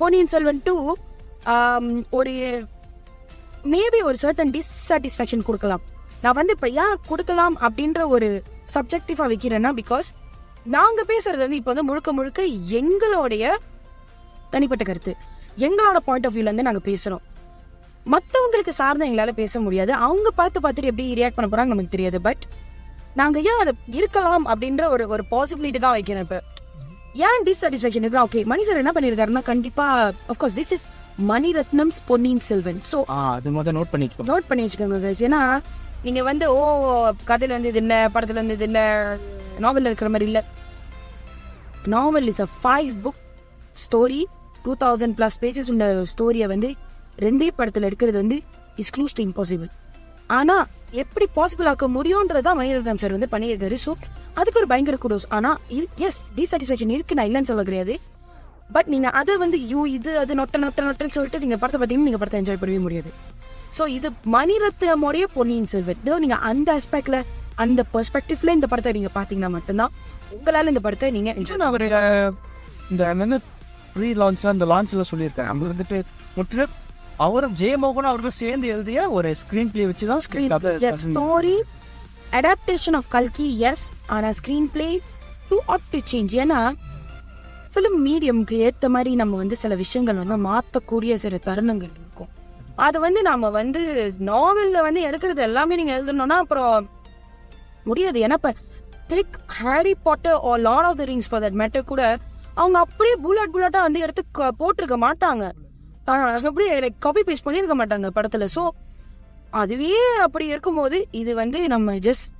பொன்னியின் 0.01 0.31
செல்வன் 0.33 0.63
டூ 0.67 0.75
ஒரு 2.17 2.33
மேபி 3.73 3.99
ஒரு 4.09 4.17
சர்டன் 4.23 4.51
டிஸ்சாட்டிஸ்ஃபேக்ஷன் 4.55 5.47
கொடுக்கலாம். 5.47 5.83
நான் 6.24 6.38
வந்து 6.39 6.55
இப்ப 6.57 6.69
ஏன் 6.83 6.95
கொடுக்கலாம் 7.09 7.55
அப்படின்ற 7.65 8.01
ஒரு 8.15 8.29
சப்ஜெக்டிவா 8.75 9.25
வைக்கிறேன்னா 9.31 9.71
பிகாஸ் 9.81 10.07
நாங்க 10.75 11.01
பேசுறது 11.12 11.43
வந்து 11.45 11.59
இப்ப 11.59 11.71
வந்து 11.71 11.88
முழுக்க 11.89 12.12
முழுக்க 12.17 12.41
எங்களுடைய 12.79 13.43
தனிப்பட்ட 14.53 14.83
கருத்து. 14.89 15.13
எங்களோட 15.67 16.00
பாயிண்ட் 16.07 16.27
ஆஃப் 16.27 16.36
வியூல 16.36 16.50
இருந்து 16.50 16.65
நாங்க 16.67 16.81
பேசுறோம். 16.89 17.24
மத்தவங்களுக்கு 18.13 18.74
சார்ந்த 18.79 19.07
எங்களால 19.07 19.31
பேச 19.39 19.59
முடியாது. 19.59 19.91
அவங்க 20.07 20.29
பார்த்து 20.39 20.59
பார்த்துட்டு 20.65 20.91
எப்படி 20.91 21.07
ரியாக்ட் 21.19 21.38
பண்ண 21.38 21.50
போறாங்க 21.53 21.74
நமக்கு 21.74 21.95
தெரியாது. 21.95 22.19
பட் 22.27 22.43
நாங்க 23.19 23.38
ஏன் 23.50 23.62
அதை 23.63 23.74
இருக்கலாம் 24.00 24.45
அப்படின்ற 24.51 24.83
ஒரு 24.95 25.03
ஒரு 25.13 25.24
பாசிபிலிட்டி 25.31 25.79
தான் 25.86 25.95
வைக்கிறேன் 25.97 26.25
இப்ப. 26.27 26.39
ஏன் 27.27 27.41
டிஸ்சாட்டிஸ்ஃபேக்ஷன் 27.47 28.05
இருக்கா 28.05 28.24
ஓகே 28.27 28.41
மணி 28.51 28.63
சார் 28.67 28.81
என்ன 28.81 28.91
பண்ணிருக்காருன்னா 28.95 29.43
கண்டிப்பா 29.51 29.86
of course 30.31 30.57
this 30.59 30.74
is 30.75 30.86
Maniratnam's 31.31 32.00
Ponniyin 32.09 32.43
Selvan. 32.50 32.79
So 32.91 32.97
அது 33.19 33.51
முதல் 33.57 33.75
நோட் 33.79 33.91
பண்ணிக்கோ 33.93 34.27
நோட் 34.31 34.50
பண்ணி 34.50 34.65
வச்சுக்கோங்க. 34.65 35.13
ஏன்னா 35.29 35.41
நீங்க 36.07 36.21
வந்து 36.23 36.45
ஓ 36.57 36.61
கதையில 37.29 37.55
வந்து 37.57 37.71
இது 37.73 37.81
என்ன 37.83 37.95
படத்துல 38.15 38.41
வந்து 38.41 38.57
இது 38.57 38.65
என்ன 38.69 38.81
நாவல்ல 39.63 39.89
இருக்கிற 39.89 40.09
மாதிரி 40.13 40.27
இல்ல. 40.31 40.39
Novel 41.93 42.27
is 42.31 42.43
a 42.45 42.49
five 42.61 42.91
book 43.05 43.21
story 43.83 44.21
two 44.65 44.73
thousand 44.83 45.15
plus 45.19 45.37
pages 45.43 45.71
உள்ள 45.73 45.85
ஸ்டோரியை 46.13 46.47
வந்து 46.53 46.69
ரெண்டே 47.25 47.47
படத்துல 47.59 47.89
எடுக்கிறது 47.89 48.17
வந்து 48.23 48.37
இஸ் 48.81 48.91
க்ளூஸ் 48.95 49.15
டு 49.17 49.23
இம்பாசிபிள் 49.27 49.69
ஆனா 50.29 50.55
எப்படி 51.01 51.25
பாசிபிள் 51.37 51.69
ஆக்க 51.71 51.87
முடியும்ன்றதா 51.87 52.51
மணிரத்னம் 52.59 53.01
சார் 53.01 53.15
வந்து 53.15 53.29
பண்ணியிருக்காரு. 53.33 53.77
ஸோ 53.85 53.91
அதுக்கு 54.39 54.59
ஒரு 54.61 54.69
பயங்கர 54.71 54.97
குடோஸ் 55.03 55.27
ஆனா 55.37 55.51
எஸ் 56.07 56.19
டிசாட்டிஸ்ஃபேக்ஷன் 56.37 56.93
இருக்கு 56.95 57.17
நான் 57.19 57.27
இல்லைன்னு 57.29 57.51
சொல்ல 57.51 57.63
கிடையாது 57.63 57.95
பட் 58.75 58.89
நீங்க 58.93 59.09
அதை 59.19 59.33
வந்து 59.43 59.57
யூ 59.71 59.81
இது 59.97 60.13
அது 60.23 60.35
நொட்ட 60.39 60.57
நொட்ட 60.63 60.81
நொட்டன்னு 60.87 61.15
சொல்லிட்டு 61.17 61.43
நீங்க 61.43 61.57
படத்தை 61.57 61.79
பார்த்தீங்கன்னா 61.79 62.09
நீங்க 62.09 62.21
படத்தை 62.21 62.39
என்ஜாய் 62.41 62.61
பண்ணவே 62.63 62.81
முடியாது. 62.85 63.11
ஸோ 63.75 63.88
இது 63.88 64.09
மணிரத்னமுடைய 64.33 65.25
பொன்னியின் 65.33 65.67
செல்வன். 65.67 66.01
நீங்க 66.19 66.36
அந்த 66.50 66.67
ஆஸ்பெக்ட்ல 66.77 67.17
அந்த 67.55 67.86
பெர்ஸ்பெக்டிவ்ல 67.93 68.55
இந்த 68.57 68.67
படத்தை 68.67 68.91
நீங்க 68.91 69.12
பாத்தீங்கன்னா 69.15 69.50
மட்டும்தான் 69.50 69.93
உங்களால 70.36 70.67
இந்த 70.67 70.79
படத்தை 70.79 71.12
நீங்க 71.12 71.31
அவர் 71.69 71.86
இந்த 72.91 73.39
ப்ரீ 73.95 74.09
லான்ச் 74.13 74.43
அந்த 74.45 74.65
லான்ச்சில் 74.65 75.09
சொல்லியிருக்காரு 75.12 75.50
அவங்க 75.51 75.65
வந்துட்டு 75.74 76.00
முற்றிலும் 76.36 76.75
அவரும் 77.17 77.55
ஜெயமோகன் 77.62 78.09
அவர்களும் 78.09 78.39
சேர்ந்து 78.41 78.67
எழுதிய 78.67 79.09
ஒரு 79.09 79.29
ஸ்க்ரீன் 79.36 79.71
பிளே 79.71 79.86
வச்சு 79.86 80.07
தான் 80.07 80.24
ஸ்க்ரீன் 80.25 80.53
ஸ்டோரி 81.05 81.55
அடாப்டேஷன் 82.31 82.93
ஆஃப் 82.93 83.09
கல்கி 83.09 83.47
எஸ் 83.69 83.86
ஆனா 84.07 84.29
screen 84.31 84.69
play 84.74 84.89
to 85.50 85.57
add 85.67 85.88
to 85.91 86.00
change 86.12 86.36
ஏன்னா 86.43 86.59
ஃபிலிம் 87.74 88.00
மீடியம்க்கு 88.07 88.57
ஏத்த 88.67 88.89
மாதிரி 88.89 89.15
நம்ம 89.15 89.38
வந்து 89.38 89.55
சில 89.55 89.75
விஷயங்கள் 89.75 90.15
வந்து 90.15 90.38
மாத்தக்கூடிய 90.50 91.13
சில 91.13 91.39
தருணங்கள் 91.45 91.93
இருக்கும். 91.97 92.29
அது 92.77 92.98
வந்து 93.00 93.22
நாம 93.22 93.50
வந்து 93.51 93.81
நாவல்ல 94.27 94.81
வந்து 94.81 95.01
எடுக்கிறது 95.01 95.41
எல்லாமே 95.41 95.75
நீங்க 95.75 95.93
எழுதணும்னா 95.93 96.38
அப்புறம் 96.38 96.74
முடியாது. 97.86 98.17
ஏன்னா 98.19 98.38
இப்ப 98.39 98.51
take 99.10 99.36
Harry 99.57 99.93
Potter 100.03 100.39
or 100.43 100.62
Lord 100.62 100.88
of 100.88 100.98
the 100.98 101.05
Rings 101.05 101.29
for 101.29 101.43
that 101.43 101.60
matter 101.60 101.86
கூட 101.86 102.01
அவங்க 102.55 102.77
அப்படியே 102.79 103.15
புல்லட் 103.24 103.53
புல்லட்டா 103.53 103.81
வந்து 103.81 104.00
எடுத்து 104.00 104.24
க- 104.31 104.53
போட்டிருக்க 104.60 104.98
மாட்டாங்க. 105.03 105.43
அப்படியே 106.43 106.79
லைக் 106.79 107.00
காப்பி 107.00 107.22
பேஸ்ட் 107.22 107.46
பண்ணியிருக்க 107.46 107.75
மாட்டாங்க 107.77 108.10
படத்துல. 108.15 108.46
ஸோ 108.55 108.63
அதுவே 109.53 109.91
அப்படி 110.22 110.46
இருக்கும்போது 110.46 110.98
இது 111.13 111.31
வந்து 111.36 111.67
நம்ம 111.67 111.96
ஜஸ்ட் 112.05 112.34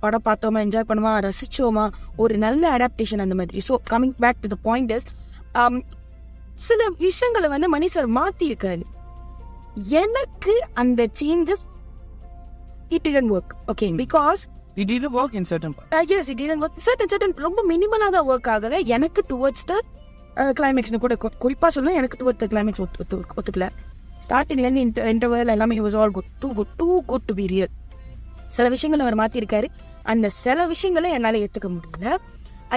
படம் 0.00 0.24
பார்த்தோமா 0.24 0.60
என்ஜாய் 0.64 0.88
பண்ணுமா 0.88 1.12
ரசிச்சோமா 1.26 1.84
ஒரு 2.16 2.34
நல்ல 2.38 2.62
அடாப்டேஷன் 2.76 3.18
அந்த 3.18 3.34
மாதிரி. 3.34 3.58
So 3.68 3.74
coming 3.90 4.16
back 4.18 4.40
to 4.40 4.48
the 4.48 4.58
point 4.62 4.92
is 4.92 5.08
சில 6.62 6.80
விஷயங்களை 6.98 7.48
வந்து 7.48 7.68
மணி 7.68 7.86
சார் 7.88 8.08
மாத்திருக்காரு 8.12 8.82
எனக்கு 9.74 10.66
அந்த 10.74 11.06
changes 11.20 11.64
it 12.88 13.08
didn't 13.08 13.30
work 13.32 13.70
okay 13.72 14.04
because 14.04 14.34
it 14.74 14.90
இது 14.90 15.10
work 15.10 15.34
in 15.34 15.44
certain 15.50 16.06
S 16.06 16.28
it 16.28 16.40
didn't 16.40 16.62
work 16.62 16.78
certain 16.86 17.10
certain 17.10 17.36
ரொம்ப 17.36 17.64
மினிமலா 17.68 18.08
தான் 18.08 18.28
ஒர்க் 18.28 18.62
ஆகல. 18.62 18.84
எனக்கு 18.84 19.24
டுவர்ட்ஸ் 19.28 19.64
த 19.66 19.80
கிளைமேக்ஸ்னு 20.34 20.96
கூட 20.96 21.16
கு- 21.20 21.40
குறிப்பா 21.40 21.68
சொல்லுவேன் 21.74 21.94
எனக்கு 21.94 22.16
டுவர்ட் 22.24 22.36
த 22.36 22.46
கிளைமேக்ஸ் 22.46 22.86
ஒத்து 22.98 23.24
ஒத்துக்கல. 23.36 23.68
ஸ்டார்டிங்ல 24.28 24.58
இருந்து 24.58 24.80
இன்டர் 24.80 25.16
இன்டர்வல் 25.16 25.46
எல்லாமே 25.46 25.78
was 25.78 25.98
all 25.98 26.10
good 26.10 26.24
too 26.38 26.52
good 26.52 26.66
too 26.66 27.02
good 27.04 27.22
to 27.22 27.34
be 27.34 27.46
real 27.46 27.68
சில 28.46 28.68
விஷயங்களை 28.68 29.12
அவர் 29.12 29.28
மாத்திருக்காரு. 29.28 29.66
அந்த 30.02 30.28
சில 30.28 30.66
விஷயங்களை 30.66 31.10
என்னால 31.10 31.38
ஏத்துக்க 31.38 31.68
முடியல. 31.68 32.16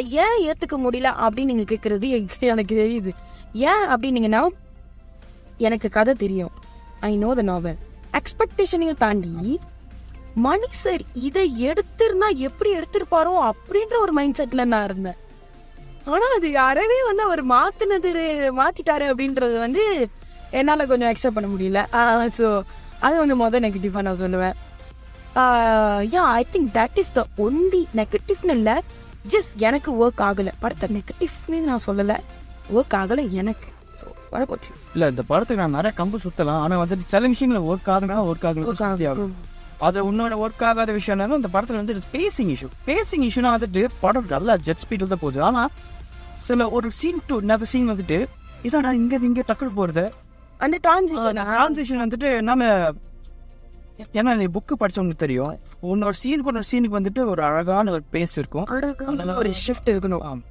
ஏன் 0.04 0.52
ஏத்துக்க 0.52 0.78
முடியல 0.78 1.10
அப்படின்னு 1.10 1.44
நீங்க 1.44 1.76
கேக்குறது 1.76 2.28
எனக்கு- 2.28 2.40
எனக்கு 2.40 2.76
தெரியுது. 2.76 3.12
ஏன் 3.54 3.88
அப்படின்னீங்கன்னா 3.88 4.48
எனக்கு 5.58 5.90
கதை 5.90 6.14
தெரியும். 6.14 6.52
ஐ 7.10 7.12
நோ 7.24 7.30
த 7.40 7.44
நாவல் 7.52 7.80
எக்ஸ்பெக்டேஷனையும் 8.20 9.02
தாண்டி 9.04 9.34
மணி 10.46 10.68
சார் 10.84 11.04
இதை 11.28 11.44
எடுத்திருந்தா 11.70 12.30
எப்படி 12.48 12.70
எடுத்திருப்பாரோ 12.78 13.34
அப்படின்ற 13.50 13.96
ஒரு 14.06 14.14
மைண்ட் 14.18 14.38
செட்ல 14.40 14.64
நான் 14.74 14.88
இருந்தேன். 14.90 15.20
ஆனா 16.14 16.26
அது 16.38 16.48
யாரவே 16.62 16.98
வந்து 17.10 17.24
அவர் 17.28 17.42
மாத்தினது 17.54 18.10
மாத்திட்டாரு 18.60 19.06
அப்படின்றது 19.12 19.56
வந்து 19.66 19.84
என்னால 20.60 20.86
கொஞ்சம் 20.92 21.12
அக்செப்ட் 21.12 21.38
பண்ண 21.38 21.50
முடியல. 21.54 21.82
ஸோ 22.40 22.48
அது 23.06 23.16
வந்து 23.22 23.38
மொதல் 23.44 23.66
நெகட்டிவா 23.66 24.04
நான் 24.08 24.22
சொல்லுவேன். 24.24 24.56
Ya 26.16 26.24
I 26.40 26.44
think 26.56 26.70
that 26.80 27.00
is 27.04 27.16
the 27.20 27.24
only 27.46 27.82
நெகட்டிவ்னு 28.02 28.56
இல்லை 28.60 28.76
ஜஸ்ட் 29.34 29.56
எனக்கு 29.68 29.92
ஒர்க் 30.04 30.26
ஆகலை. 30.28 30.54
படத்தை 30.64 30.90
நெகட்டிவ்னு 30.98 31.62
நான் 31.70 31.86
சொல்லலை. 31.88 32.18
ஒர்க் 32.78 32.96
ஆகலை 33.02 33.26
எனக்கு. 33.42 33.70
ஸோ 34.36 34.40
வரப்போச்சு. 34.40 34.72
இல்ல 34.96 35.08
இந்த 35.12 35.24
படத்துக்கு 35.28 35.62
நான் 35.62 35.76
நிறைய 35.78 35.92
கம்பு 36.00 36.18
சுத்தலாம். 36.24 36.62
ஆனா 36.64 36.76
வந்துட்டு 36.82 37.06
சில 37.12 37.28
விஷயங்கள் 37.34 37.68
ஒர்க் 37.72 37.90
ஆகுனா 37.94 38.18
ஒர்க் 38.30 38.46
ஆகும் 38.48 39.36
அது 39.88 40.00
உன்னோட 40.10 40.34
ஒர்க் 40.46 40.64
ஆகாத 40.68 40.92
விஷயம் 40.98 41.16
என்னன்னா 41.16 41.38
இந்த 41.42 41.50
படத்துல 41.54 41.80
வந்து 41.82 41.96
பேசிங் 42.16 42.52
இஷ்யூ 42.54 42.70
பேசிங் 42.90 43.24
இஷ்யூனா 43.28 43.50
வந்துட்டு 43.56 43.82
படம் 44.04 44.28
நல்லா 44.34 44.54
ஜெட் 44.68 44.82
ஸ்பீடில் 44.84 45.12
தான் 45.14 45.24
போகுது. 45.24 45.40
ஆனா 45.48 45.62
சில 46.48 46.68
ஒரு 46.78 46.88
சீன் 47.00 47.24
டு 47.30 47.38
இன்னொரு 47.44 47.68
சீன் 47.72 47.90
வந்துட்டு 47.94 48.20
இதோட 48.68 48.92
இங்க 49.00 49.20
இங்க 49.30 49.44
டக்குனு 49.50 49.78
போறது. 49.80 50.06
அந்த 50.66 50.78
டிரான்சிஷன் 50.86 52.04
வந்துட்டு 52.06 52.30
நம்ம 52.50 52.70
ஏன்னா 54.20 54.32
நீ 54.42 54.46
புக்கு 54.58 54.76
படிச்சவங்களுக்கு 54.82 55.26
தெரியும். 55.26 55.54
உன்னோட 55.94 56.14
சீனுக்கு 56.22 56.52
ஒரு 56.54 56.68
சீனுக்கு 56.72 57.00
வந்துட்டு 57.00 57.24
ஒரு 57.34 57.44
அழகான 57.50 57.92
ஒரு 57.98 58.04
பேஸ் 58.16 58.38
இருக்கும். 58.42 58.68
ஒரு 59.42 59.52
ஷிஃப்ட் 59.66 59.92
இருக்கணும். 59.94 60.44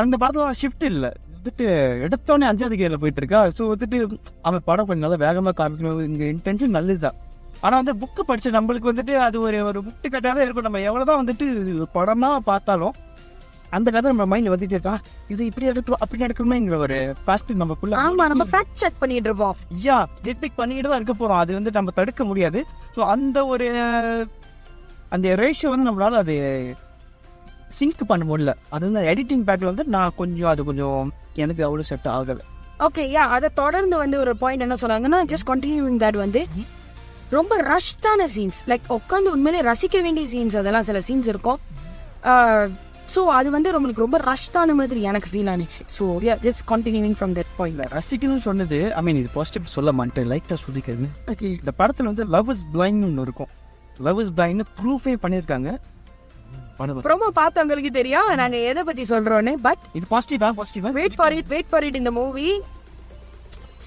அந்த 0.00 0.16
படத்துல 0.22 0.58
ஷிஃப்ட் 0.62 0.86
இல்ல. 0.92 1.06
வந்துட்டு 1.40 1.66
எடுத்தோடனே 2.04 2.46
அஞ்சாவது 2.48 2.76
கேர்ல 2.78 2.96
போயிட்டு 3.02 3.20
இருக்கா 3.22 3.40
ஸோ 3.58 3.62
வந்துட்டு 3.72 3.98
அவன் 4.46 4.64
படம் 4.70 4.88
கொஞ்சம் 4.88 5.04
நல்லா 5.04 5.20
வேகமா 5.26 5.52
காமிக்கணும். 5.60 6.00
இங்க 6.08 6.24
இன்டென்ஷன் 6.34 6.74
நல்லதுதான். 6.76 7.16
ஆனா 7.64 7.74
வந்து 7.80 7.94
புக்கு 8.02 8.22
படிச்ச 8.30 8.50
நம்மளுக்கு 8.56 8.90
வந்துட்டு 8.90 9.14
அது 9.26 9.36
ஒரு 9.46 9.58
ஒரு 9.68 9.78
முட்டு 9.86 10.08
கட்டாதான் 10.12 10.44
இருக்கும். 10.44 10.66
நம்ம 10.66 10.80
எவ்வளவுதான் 10.88 11.20
வந்துட்டு 11.22 11.46
இது 11.72 11.86
படமா 11.96 12.30
பார்த்தாலும் 12.50 12.96
அந்த 13.76 13.88
கதை 13.94 14.12
நம்ம 14.12 14.24
மைண்ட்ல 14.30 14.52
வந்துட்டு 14.52 14.76
இருக்கா. 14.76 14.94
இது 15.32 15.42
இப்படி 15.48 15.66
எடுக்கணும் 15.72 16.02
அப்படி 16.04 16.24
எடுக்கணுமேங்கிற 16.26 16.76
ஒரு 16.86 16.98
ஃபாஸ்ட் 17.24 17.52
நமக்குள்ள 17.62 17.98
ஆமா 18.04 18.26
நம்ம 18.32 18.46
ஃபேக்ட் 18.52 18.80
செக் 18.82 19.00
பண்ணிட்டு 19.02 19.28
இருப்போம். 19.30 19.56
யா 19.86 19.98
ஜெட்பிக் 20.26 20.58
பண்ணிட்டு 20.60 20.90
தான் 20.92 21.00
இருக்க 21.02 21.16
போறோம். 21.20 21.40
அது 21.42 21.58
வந்து 21.58 21.72
நம்ம 21.78 21.94
தடுக்க 21.98 22.24
முடியாது. 22.30 22.62
ஸோ 22.96 23.00
அந்த 23.14 23.46
ஒரு 23.54 23.68
அந்த 25.16 25.28
ரேஷியோ 25.42 25.72
வந்து 25.74 25.88
நம்மளால 25.90 26.22
அது 26.24 26.36
சிங்க் 27.78 28.04
பண்ண 28.12 28.24
முடியல. 28.30 28.52
அது 28.74 28.84
வந்து 28.88 29.02
எடிட்டிங் 29.12 29.46
பேக்ல 29.48 29.70
வந்து 29.72 29.86
நான் 29.96 30.18
கொஞ்சம் 30.20 30.50
அது 30.52 30.62
கொஞ்சம் 30.70 31.00
எனக்கு 31.44 31.62
அவ்வளோ 31.68 31.86
செட் 31.92 32.10
ஆகலை. 32.18 32.44
ஓகே 32.86 33.02
யா 33.14 33.22
அதை 33.36 33.48
தொடர்ந்து 33.62 33.96
வந்து 34.02 34.16
ஒரு 34.24 34.32
பாயிண்ட் 34.42 34.64
என்ன 34.66 34.76
சொன்னாங்கன்னா 34.82 35.18
ஜஸ்ட் 35.32 35.48
கண்டினியூவிங் 35.52 35.98
தட் 36.04 36.18
வந்து 36.24 36.42
ரொம்ப 37.38 37.56
ரஷ்டான 37.72 38.28
சீன்ஸ் 38.36 38.60
லைக் 38.70 38.86
உட்காந்து 38.98 39.32
உண்மையிலே 39.36 39.60
ரசிக்க 39.70 39.96
வேண்டிய 40.06 40.26
சீன்ஸ் 40.34 40.56
அதெல்லாம் 40.60 40.86
சில 40.88 41.00
சீன்ஸ் 41.08 41.28
இருக்கும். 41.32 41.60
ஸோ 43.14 43.20
அது 43.36 43.48
வந்து 43.54 43.68
நம்மளுக்கு 43.74 44.04
ரொம்ப 44.04 44.18
ரஷ்டான 44.30 44.74
மாதிரி 44.80 45.00
எனக்கு 45.10 45.28
ஃபீல் 45.32 45.50
ஆனிச்சு. 45.52 45.80
So 45.96 46.04
ya 46.26 46.34
just 46.46 46.64
continuing 46.72 47.16
from 47.18 47.32
that 47.38 47.52
point 47.58 47.80
ரசிக்கணும்னு 47.98 48.44
சொன்னது 48.48 48.78
ஐ 48.98 49.02
மீன் 49.06 49.18
இது 49.22 49.30
பாசிட்டிவ் 49.38 49.72
சொல்ல 49.76 49.92
மாட்டேன். 50.00 50.28
லைட்டாக 50.32 50.58
சொல்லிக்கிறேன் 50.66 51.14
ஓகே 51.32 51.48
இந்த 51.60 51.72
படத்தில் 51.80 52.10
வந்து 52.10 52.26
லவ் 52.36 52.50
இஸ் 52.54 52.64
பிளைண்ட் 52.74 53.06
ஒன்று 53.08 53.24
இருக்கும். 53.28 53.50
லவ் 54.08 54.20
இஸ் 54.24 54.34
பிளைண்ட்னு 54.38 54.66
ப்ரூஃபே 54.80 55.14
பண்ணியிருக்காங்க 55.24 55.70
ப்ரோமோ 57.06 57.28
பார்த்தவங்களுக்கு 57.40 57.90
தெரியும். 58.00 58.28
நாங்க 58.40 58.56
எதை 58.70 58.82
பத்தி 58.88 59.02
சொல்றோன்னு. 59.12 59.52
பட் 59.66 59.82
இது 59.98 60.06
பாசிட்டிவா 60.14 60.48
பாசிட்டிவா 60.60 60.92
wait 60.98 61.16
for 61.18 61.34
it 61.38 61.50
wait 61.54 61.70
for 61.70 61.86
it 61.88 61.98
இந்த 62.00 62.10
மூவி 62.18 62.48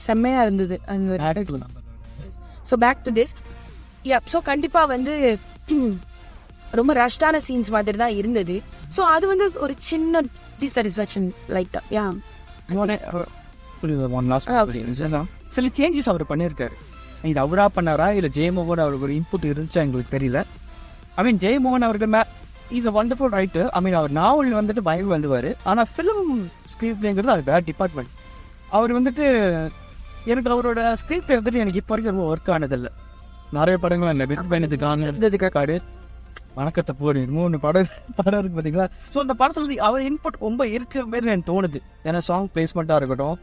செம்மையா 0.06 0.42
இருந்தது. 0.48 0.76
So 2.70 2.76
back 2.86 3.04
to 3.08 3.14
this 3.20 3.34
ya 4.12 4.18
so 4.34 4.40
கண்டிப்பாக 4.52 4.92
வந்து 4.94 5.14
ரொம்ப 6.80 6.92
ரஷ்டான 7.04 7.40
சீன்ஸ் 7.48 7.72
மாதிரி 7.76 7.98
தான் 8.04 8.16
இருந்தது. 8.20 8.56
ஸோ 8.96 9.02
அது 9.16 9.26
வந்து 9.32 9.46
ஒரு 9.66 9.74
சின்ன 9.90 10.22
டிசாட்டிஸ்ஃபேக்ஷன் 10.62 11.28
லைட்டாக 11.56 11.84
யா 11.98 12.06
சில 15.56 15.68
சேஞ்சஸ் 15.78 16.10
அவர் 16.12 16.30
பண்ணியிருக்காரு. 16.30 16.76
இது 17.32 17.40
அவரா 17.44 17.66
பண்ணாரா? 17.76 18.08
இல்லை 18.18 18.30
ஜெயமோகன் 18.38 18.84
அவருக்கு 18.84 19.08
ஒரு 19.08 19.16
இன்புட் 19.18 19.50
இருந்துச்சா? 19.50 19.84
எங்களுக்கு 19.86 20.14
தெரியல. 20.16 20.40
ஐ 21.18 21.24
மீன் 21.26 21.42
ஜெயமோகன் 21.44 21.86
அவருக்கு 21.88 22.08
மே 22.16 22.22
is 22.78 22.90
a 22.90 22.94
wonderful 22.98 23.34
writer 23.38 23.68
I 23.78 23.82
mean 23.86 23.98
அவர் 24.02 24.14
நாவல் 24.20 24.58
வந்துட்டு 24.60 24.84
பயங்கர 24.90 25.14
வந்துவார் 25.16 25.50
ஆனால் 25.70 25.90
ஃபிலிம் 25.94 26.34
ஸ்க்ரீன் 26.74 27.00
பிளேங்கிறது 27.02 27.34
அது 27.36 27.50
வேற 27.52 27.60
டிபார்ட்மெண்ட் 27.70 28.12
அவர் 28.78 28.98
வந்துட்டு 28.98 29.26
எனக்கு 30.32 30.54
அவரோட 30.56 30.82
ஸ்க்ரீன் 31.02 31.26
பிளே 31.26 31.38
வந்துட்டு 31.40 31.62
எனக்கு 31.64 31.80
இப்போ 31.82 31.94
வரைக்கும் 31.94 32.14
ரொம்ப 32.14 32.28
ஒர்க் 32.34 32.54
ஆனதில்லை. 32.56 32.92
நிறைய 33.58 33.78
படங்கள் 33.84 34.12
என்ன 34.14 34.26
வெற்றி 34.30 34.48
பயணத்துக்கான 34.52 35.08
இருந்ததுக்கு 35.10 35.50
காடு 35.58 35.76
வணக்கத்தை 36.58 36.94
போடு. 37.00 37.22
மூணு 37.36 37.56
படம் 37.66 37.92
படம் 38.20 38.40
இருக்கு 38.42 38.56
பார்த்தீங்களா? 38.58 38.86
ஸோ 39.14 39.18
அந்த 39.24 39.34
படத்துல 39.42 39.64
வந்து 39.66 39.78
அவர் 39.88 40.06
இன்புட் 40.10 40.38
ரொம்ப 40.46 40.68
இருக்க 40.76 41.06
மாதிரி 41.12 41.32
எனக்கு 41.32 41.50
தோணுது. 41.52 41.80
ஏன்னா 42.08 42.20
சாங் 42.28 42.50
பிளேஸ்மெண்ட்டாக 42.56 43.00
இருக்கட்டும் 43.02 43.38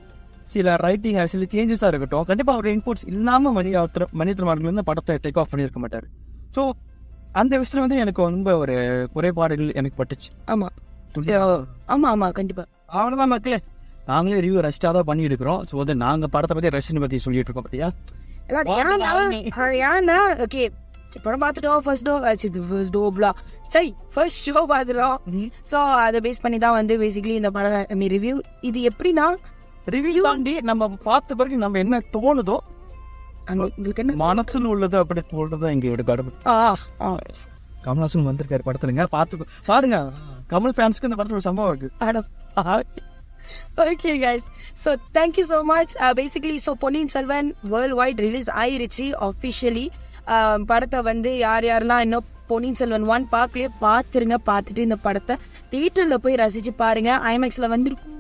சில 0.52 0.76
ரைட்டிங் 0.84 1.18
சில 1.32 1.46
சேஞ்சஸாக 1.54 1.90
இருக்கட்டும் 1.92 2.24
கண்டிப்பாக 2.28 2.56
அவர் 2.58 2.68
இன்புட்ஸ் 2.74 3.06
இல்லாமல் 3.12 3.54
மணி 3.58 3.72
அவத்தர் 3.80 4.06
மணித்திரமார்கள் 4.20 4.70
வந்து 4.70 4.84
படத்தை 4.90 5.16
டேக் 5.24 5.40
ஆஃப் 5.42 5.50
பண்ணியிருக்க 5.52 5.80
மாட்டார். 5.84 6.06
ஸோ 6.56 6.62
அந்த 7.34 7.52
விஷயத்துல 7.58 7.82
வந்து 7.84 8.00
எனக்கு 8.02 8.20
ரொம்ப 8.28 8.56
ஒரு 8.62 8.74
குறைபாடுகள் 9.14 9.76
எனக்கு 9.80 9.98
பட்டுச்சு. 10.00 10.30
ஆமாம் 10.52 10.72
ஆமாம் 11.94 12.10
ஆமாம் 12.14 12.34
கண்டிப்பாக 12.38 12.68
அவ்வளோதான் 12.98 13.32
மக்களே. 13.34 13.58
நாங்களே 14.10 14.40
ரிவ்யூ 14.44 14.60
ரஷ்டாக 14.66 14.92
தான் 14.96 15.08
பண்ணிட்டு 15.08 15.30
இருக்கிறோம் 15.30 15.60
ஸோ 15.70 15.76
வந்து 15.76 15.94
நாங்கள் 16.04 16.30
படத்தை 16.34 16.54
பற்றி 16.56 16.70
ரஷ்னு 16.76 17.02
பற்றி 17.04 17.18
சொல்லிட்டு 17.24 17.50
இருக்கோம் 17.50 17.66
பார்த்தியா 17.66 17.88
ஏன்னா 19.88 20.18
ஓகே 20.46 20.62
படம் 21.24 21.42
பார்த்துட்டோம் 21.42 21.82
ஃபர்ஸ்ட் 21.84 22.06
டோ 22.08 22.14
ஃபர்ஸ்ட் 22.68 22.94
டோப்லா 22.96 23.30
சரி 23.68 23.90
ஃபர்ஸ்ட் 24.14 24.40
ஷோ 24.46 24.60
பார்த்துட்டோம். 24.72 25.16
ஸோ 25.70 25.76
அதை 26.06 26.20
பேஸ் 26.20 26.42
பண்ணி 26.42 26.58
தான் 26.58 26.72
வந்து 26.72 26.94
பேசிக்கலி 26.98 27.36
இந்த 27.40 27.50
படம் 27.50 28.02
ரிவ்யூ 28.14 28.34
இது 28.60 28.80
எப்படின்னா 28.90 29.26
ரிவ்யூ 29.86 30.22
தாண்டி 30.22 30.54
நம்ம 30.60 30.88
பார்த்த 30.88 31.34
பிறகு 31.34 31.56
நம்ம 31.56 31.78
என்ன 31.78 31.98
தோணுதோ 32.16 32.56
மனசுல 34.22 34.64
உள்ளது 34.66 34.96
அப்படி 34.96 35.22
சொல்றதுதான் 35.32 35.74
எங்களோட 35.76 36.04
கடமை 36.04 36.32
ஆ 36.46 36.56
ஆ 37.00 37.10
கமல்ஹாசன் 37.84 38.28
வந்திருக்காரு 38.30 38.66
படத்துலங்க 38.66 39.06
பார்த்து 39.10 39.46
பாருங்க 39.66 39.98
கமல் 40.50 40.76
ஃபேன்ஸ்க்கு 40.76 41.08
இந்த 41.10 41.18
படத்துல 41.20 41.48
சம்பவம் 41.48 41.72
இருக்கு 41.72 41.90
Adam. 42.00 42.26
okay, 43.78 44.14
guys. 44.18 44.44
So 44.74 44.96
thank 45.12 45.36
you 45.36 45.44
so 45.44 45.58
much. 45.64 45.90
Uh, 45.96 46.12
basically, 46.14 46.58
so 46.58 46.72
Ponniyin 46.74 47.08
Selvan 47.08 47.48
world 47.62 47.94
wide 47.94 48.20
release 48.20 48.50
ஆயிருச்சு 48.62 49.06
officially. 49.28 49.86
Um, 50.28 50.66
படத்தை 50.66 51.00
வந்து 51.02 51.38
யார் 51.38 51.64
யாரெல்லாம் 51.64 52.00
இன்னும் 52.00 52.26
பொன்னியின் 52.46 52.76
செல்வன் 52.76 53.06
ஒன் 53.06 53.26
பார்க்கலையே 53.32 53.68
பார்த்துருங்க 53.80 54.36
பார்த்துட்டு 54.46 54.78
இந்த 54.78 54.96
படத்தை 54.96 55.36
தியேட்டர்ல 55.70 56.14
போய் 56.14 56.34
ரசிச்சு 56.34 56.72
பாருங்க 56.76 57.10
ஐமேக்ஸ்ல 57.32 57.68
வந்திருக்கும் 57.68 58.16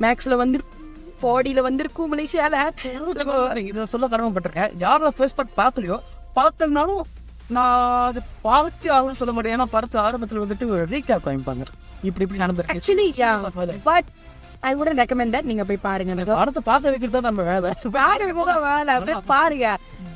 மேக்ஸ்ல 0.00 0.36
வந்திருக்கும் 0.36 0.83
பாடியில 1.22 1.60
வந்திருக்கும் 1.60 2.18
மலேசியால. 2.18 2.56
இதை 3.56 3.86
சொல்ல 3.86 4.08
கடமைப்பட்டிருக்கேன். 4.08 4.72
யாரும் 4.78 5.14
ஃபர்ஸ்ட் 5.16 5.38
பார்ட் 5.38 5.56
பார்க்கலையோ 5.56 5.98
பார்க்கலனாலும் 6.36 7.02
நான் 7.48 8.06
அது 8.08 8.20
பார்த்து 8.42 8.92
ஆகணும்னு 8.94 9.20
சொல்ல 9.22 9.34
மாட்டேன். 9.34 9.60
ஏன்னா 9.60 9.66
படத்து 9.72 9.96
ஆரம்பத்தில் 9.96 10.40
வந்துட்டு 10.40 10.68
ரீகேப் 10.92 11.26
காமிப்பாங்க. 11.26 11.64
இப்படி 12.02 12.24
இப்படி 12.26 12.40
நடந்திருக்கு. 12.40 13.80
பட் 13.82 14.04
ஐ 14.68 14.72
வுடன் 14.78 15.00
ரெக்கமெண்ட் 15.02 15.34
தட் 15.34 15.48
நீங்க 15.50 15.64
போய் 15.68 15.80
பாருங்க 15.86 16.14
படத்தை 16.40 16.62
பார்க்க 16.68 16.92
வைக்கிறது 16.92 17.14
தான் 17.16 17.28
நம்ம 17.28 17.42
வேலை? 17.50 17.70
பாருங்க 17.98 18.32
போக 18.40 18.54
வேலை 18.68 18.90
அப்படியே 18.96 19.18
பாருங்க. 19.32 19.68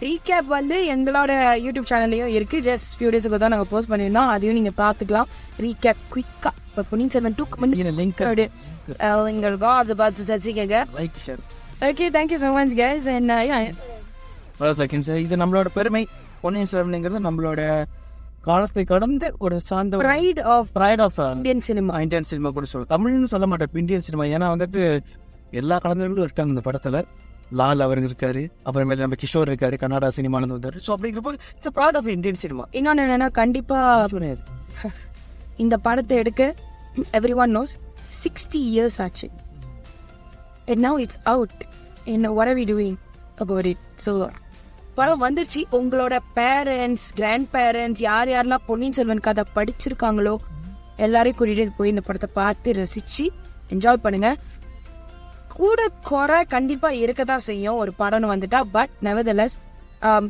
ரீகேப் 0.05 0.49
வந்து 0.57 0.77
எங்களோட 0.95 1.33
யூடியூப் 1.65 1.89
சேனல்லையும் 1.91 2.33
இருக்கு. 2.37 2.59
ஜஸ்ட் 2.69 2.91
ஃபியூ 2.99 3.11
டேஸ்க்கு 3.15 3.41
தான் 3.45 3.55
நாங்கள் 3.55 3.71
போஸ்ட் 3.73 3.91
பண்ணியிருந்தோம். 3.93 4.31
அதையும் 4.35 4.59
நீங்க 4.59 4.73
பார்த்துக்கலாம். 4.83 5.29
ரீகேப் 5.65 6.03
குயிக்கா 6.15 6.53
இப்போ 6.69 6.85
பொன்னியின் 6.91 7.15
செல்வன் 7.15 7.37
டூக்கு 7.41 7.63
வந்து 7.65 7.97
லிங்க் 8.01 8.23
எங்களுக்கும் 9.33 9.77
அதை 9.81 9.95
பார்த்து 10.03 10.29
சச்சிக்கங்க 10.31 10.77
like 10.99 11.19
share 11.27 11.43
okay 11.89 12.07
thank you 12.17 12.39
so 12.45 12.51
much 12.59 12.75
guys 12.83 13.09
seconds 14.83 15.11
இது 15.25 15.35
நம்மளோட 15.43 15.69
பெருமை. 15.79 16.03
பொன்னியின் 16.43 16.71
செல்வன்ங்கிறது 16.71 17.21
நம்மளோட 17.27 17.61
காலத்தை 18.49 18.85
கடந்து 18.93 19.29
ஒரு 19.47 19.57
சார்ந்த 19.69 20.01
pride 20.03 20.41
of 20.55 20.69
pride 20.79 21.03
of 21.07 21.19
Indian 21.37 21.63
cinema 21.69 22.01
Indian 22.05 22.29
cinema 22.33 22.51
கூட 22.57 22.67
சொல்லுவோம் 22.73 22.93
தமிழ்னு 22.95 23.31
சொல்ல 23.35 23.49
மாட்டேன் 23.53 23.81
இந்தியன் 23.83 24.07
சினிமா 24.09 24.27
ஏன்னா 24.35 24.49
வந்துட்டு 24.55 24.83
எல்லா 25.63 25.79
கலைஞர்களும் 25.87 26.27
இருக்காங்க 26.29 26.53
இந்த 26.55 26.65
படத்துல. 26.69 27.03
லால் 27.59 27.85
அவர் 27.87 28.01
இருக்காரு 28.07 28.45
அப்புறமேல 28.67 29.05
நம்ம 29.05 29.19
கிஷோர் 29.25 29.51
இருக்காரு 29.53 29.77
கன்னடா 29.83 30.09
சினிமானது 30.19 30.57
வந்தாரு. 30.57 30.79
ஸோ 30.87 30.93
அப்படிங்கிறப்போ 30.97 31.33
it's 31.57 31.75
proud 31.79 31.99
of 32.01 32.11
Indian 32.17 32.41
cinema 32.45 32.67
இன்னொன்று 32.79 33.05
என்னன்னா 33.07 33.31
கண்டிப்பா 33.43 33.79
இந்த 35.65 35.77
படத்தை 35.89 36.17
எடுக்க 36.23 36.55
every 37.21 37.37
one 37.45 37.55
knows 37.59 37.75
sixty 38.25 38.63
years 38.75 39.01
ஆச்சு. 39.07 39.29
And 40.73 40.81
now 40.87 40.95
it's 41.03 41.19
out. 41.33 41.53
and 42.11 42.27
what 42.37 42.49
are 42.49 42.55
we 42.55 42.65
doing 42.65 42.95
about 43.39 43.67
it? 43.67 43.79
So 43.97 44.13
படம் 44.99 45.23
வந்துருச்சு. 45.25 45.61
உங்களோட 45.79 46.15
பேரண்ட்ஸ் 46.39 47.07
கிராண்ட் 47.19 47.49
பேரண்ட்ஸ் 47.57 48.03
யார் 48.09 48.31
யாரெல்லாம் 48.35 48.65
பொன்னியின் 48.69 48.97
செல்வன் 48.99 49.27
கதை 49.27 49.45
படிச்சிருக்காங்களோ 49.57 50.35
எல்லாரையும் 51.07 51.39
கூட்டிட்டு 51.39 51.79
போய் 51.81 51.93
இந்த 51.95 52.03
படத்தை 52.07 52.29
பார்த்து 52.39 52.73
ரசிச்சு 52.81 53.27
என்ஜாய் 53.75 54.05
பண்ணுங்க. 54.05 54.31
கூட 55.59 55.81
குறை 56.09 56.39
கண்டிப்பா 56.55 56.89
இருக்க 57.05 57.23
தான் 57.31 57.45
செய்யும். 57.49 57.79
ஒரு 57.83 57.93
படம்னு 58.01 58.33
வந்துட்டா 58.33 58.61
but 58.77 58.93
nevertheless 59.07 59.57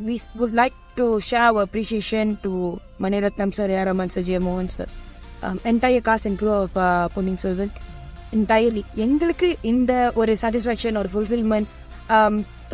we 0.07 0.15
would 0.39 0.55
like 0.61 0.77
to 0.99 1.05
show 1.29 1.57
appreciation 1.63 2.31
to 2.45 2.53
Maniratnam 3.03 3.53
sir 3.57 3.73
ஏரமன் 3.79 4.13
sir 4.13 4.25
Jeyamohan 4.47 4.71
sir 4.75 4.91
entire 5.71 6.05
cast 6.07 6.27
and 6.29 6.39
crew 6.41 6.51
of 6.61 6.77
Ponniyin 7.15 7.41
Selvan. 7.45 7.73
Entirely 8.37 8.83
எங்களுக்கு 9.07 9.49
இந்த 9.73 9.93
ஒரு 10.21 10.35
சாட்டிஸ்ஃபேக்ஷன் 10.41 10.99
ஒரு 11.03 11.11
ஃபுல்ஃபில்மெண்ட் 11.13 11.69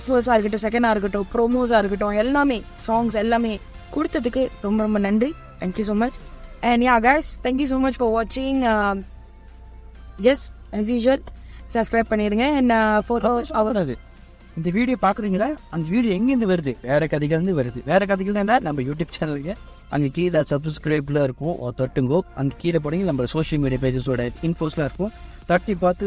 ஃபர்ஸ்டாக 0.04 0.36
இருக்கட்டும் 0.36 0.64
செகண்டாக 0.66 0.94
இருக்கட்டும் 0.96 1.28
ப்ரோமோஸாக 1.34 1.82
இருக்கட்டும் 1.84 2.18
எல்லாமே 2.24 2.58
சாங்ஸ் 2.88 3.18
எல்லாமே 3.24 3.54
கொடுத்ததுக்கு 3.96 4.44
ரொம்ப 4.66 4.80
ரொம்ப 4.86 5.00
நன்றி. 5.08 5.30
Thank you 5.62 5.86
so 5.92 5.96
much 6.04 6.18
and 6.72 6.84
ya 6.90 6.96
guys 7.08 7.30
thank you 7.46 7.68
so 7.74 7.80
much 7.86 8.00
for 8.02 8.14
வாட்சிங் 8.18 8.62
எஸ் 10.32 10.46
as 10.78 10.90
யூஷுவல் 10.96 11.24
சப்ஸ்கிரைப் 11.74 12.12
பண்ணிடுங்க. 12.12 12.46
அண்ட் 12.60 12.74
ஃபோட்டோஸ் 13.08 13.52
அவர் 13.60 13.80
இந்த 14.60 14.70
வீடியோ 14.76 14.98
பாக்குறீங்களா 15.06 15.48
அந்த 15.76 15.86
வீடியோ 15.94 16.12
எங்கேருந்து 16.18 16.48
வருது? 16.52 16.74
வேற 16.90 17.08
கதைகள் 17.14 17.38
இருந்து 17.38 17.56
வருது. 17.60 17.80
வேற 17.90 18.02
கதைகள் 18.12 18.42
என்ன? 18.42 18.60
நம்ம 18.68 18.84
யூடியூப் 18.90 19.16
சேனலுக்கு 19.18 19.54
அங்கே 19.96 20.10
கீழே 20.18 20.42
சப்ஸ்கிரைப்ல 20.52 21.24
இருக்கும். 21.28 21.56
தட்டுங்கோ. 21.80 22.20
அங்கே 22.42 22.56
கீழே 22.62 22.80
போனீங்க 22.86 23.06
நம்ம 23.10 23.26
சோஷியல் 23.34 23.62
மீடியா 23.64 23.82
பேஜஸோட 23.84 24.24
இன்ஃபோஸ்லாம் 24.50 24.88
இருக்கும். 24.90 25.12
தட்டி 25.50 25.74
பார்த்து 25.84 26.06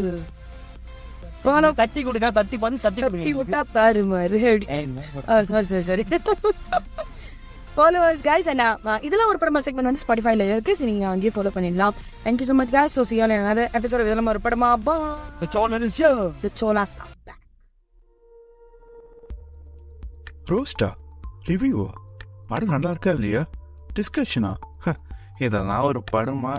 ஃபாலோ 1.42 1.70
தட்டி 1.74 2.00
கொடுங்க 2.02 2.28
தட்டி 2.32 2.56
பார்த்து 2.56 2.84
தட்டி 2.86 3.00
கட்டி 3.02 3.18
கொடுங்க 3.18 3.40
விட்டா 3.40 3.60
பாரு 3.72 4.02
மாதிரி 4.04 4.40
sorry 5.50 5.66
sorry 5.66 5.84
sorry 5.88 6.04
followers 7.74 8.22
guys 8.22 8.48
and 8.52 8.64
இதெல்லாம் 9.02 9.30
ஒரு 9.32 9.38
படமா 9.42 9.60
செக்மெண்ட் 9.66 9.90
வந்து 9.90 10.02
ஸ்பாட்டிஃபைல 10.04 10.46
இருக்கு 10.50 10.72
சரி 10.76 10.90
நீங்க 10.92 11.06
அங்கேயே 11.10 11.32
ஃபாலோ 11.34 11.52
பண்ணிடலாம் 11.56 11.94
thank you 12.24 12.46
so 12.48 12.56
much 12.60 12.72
guys 12.72 12.96
so 12.98 13.04
see y'all 13.10 13.34
another 13.36 13.66
episode 13.78 14.04
இதெல்லாம் 14.06 14.32
ஒரு 14.34 14.42
படமா 14.46 14.70
பா 14.86 14.96
தி 15.40 16.50
சோலாஸ் 16.56 16.94
ரோஸ்டா 20.50 20.90
ரிவ்யூவா 21.48 21.88
படம் 22.48 22.74
நல்லா 22.74 22.90
இருக்கா 22.90 23.10
இல்லையா 23.10 23.42
டிஸ்கஷனா 23.98 24.52
இதெல்லாம் 25.38 25.86
ஒரு 25.88 26.00
படமா 26.12 26.52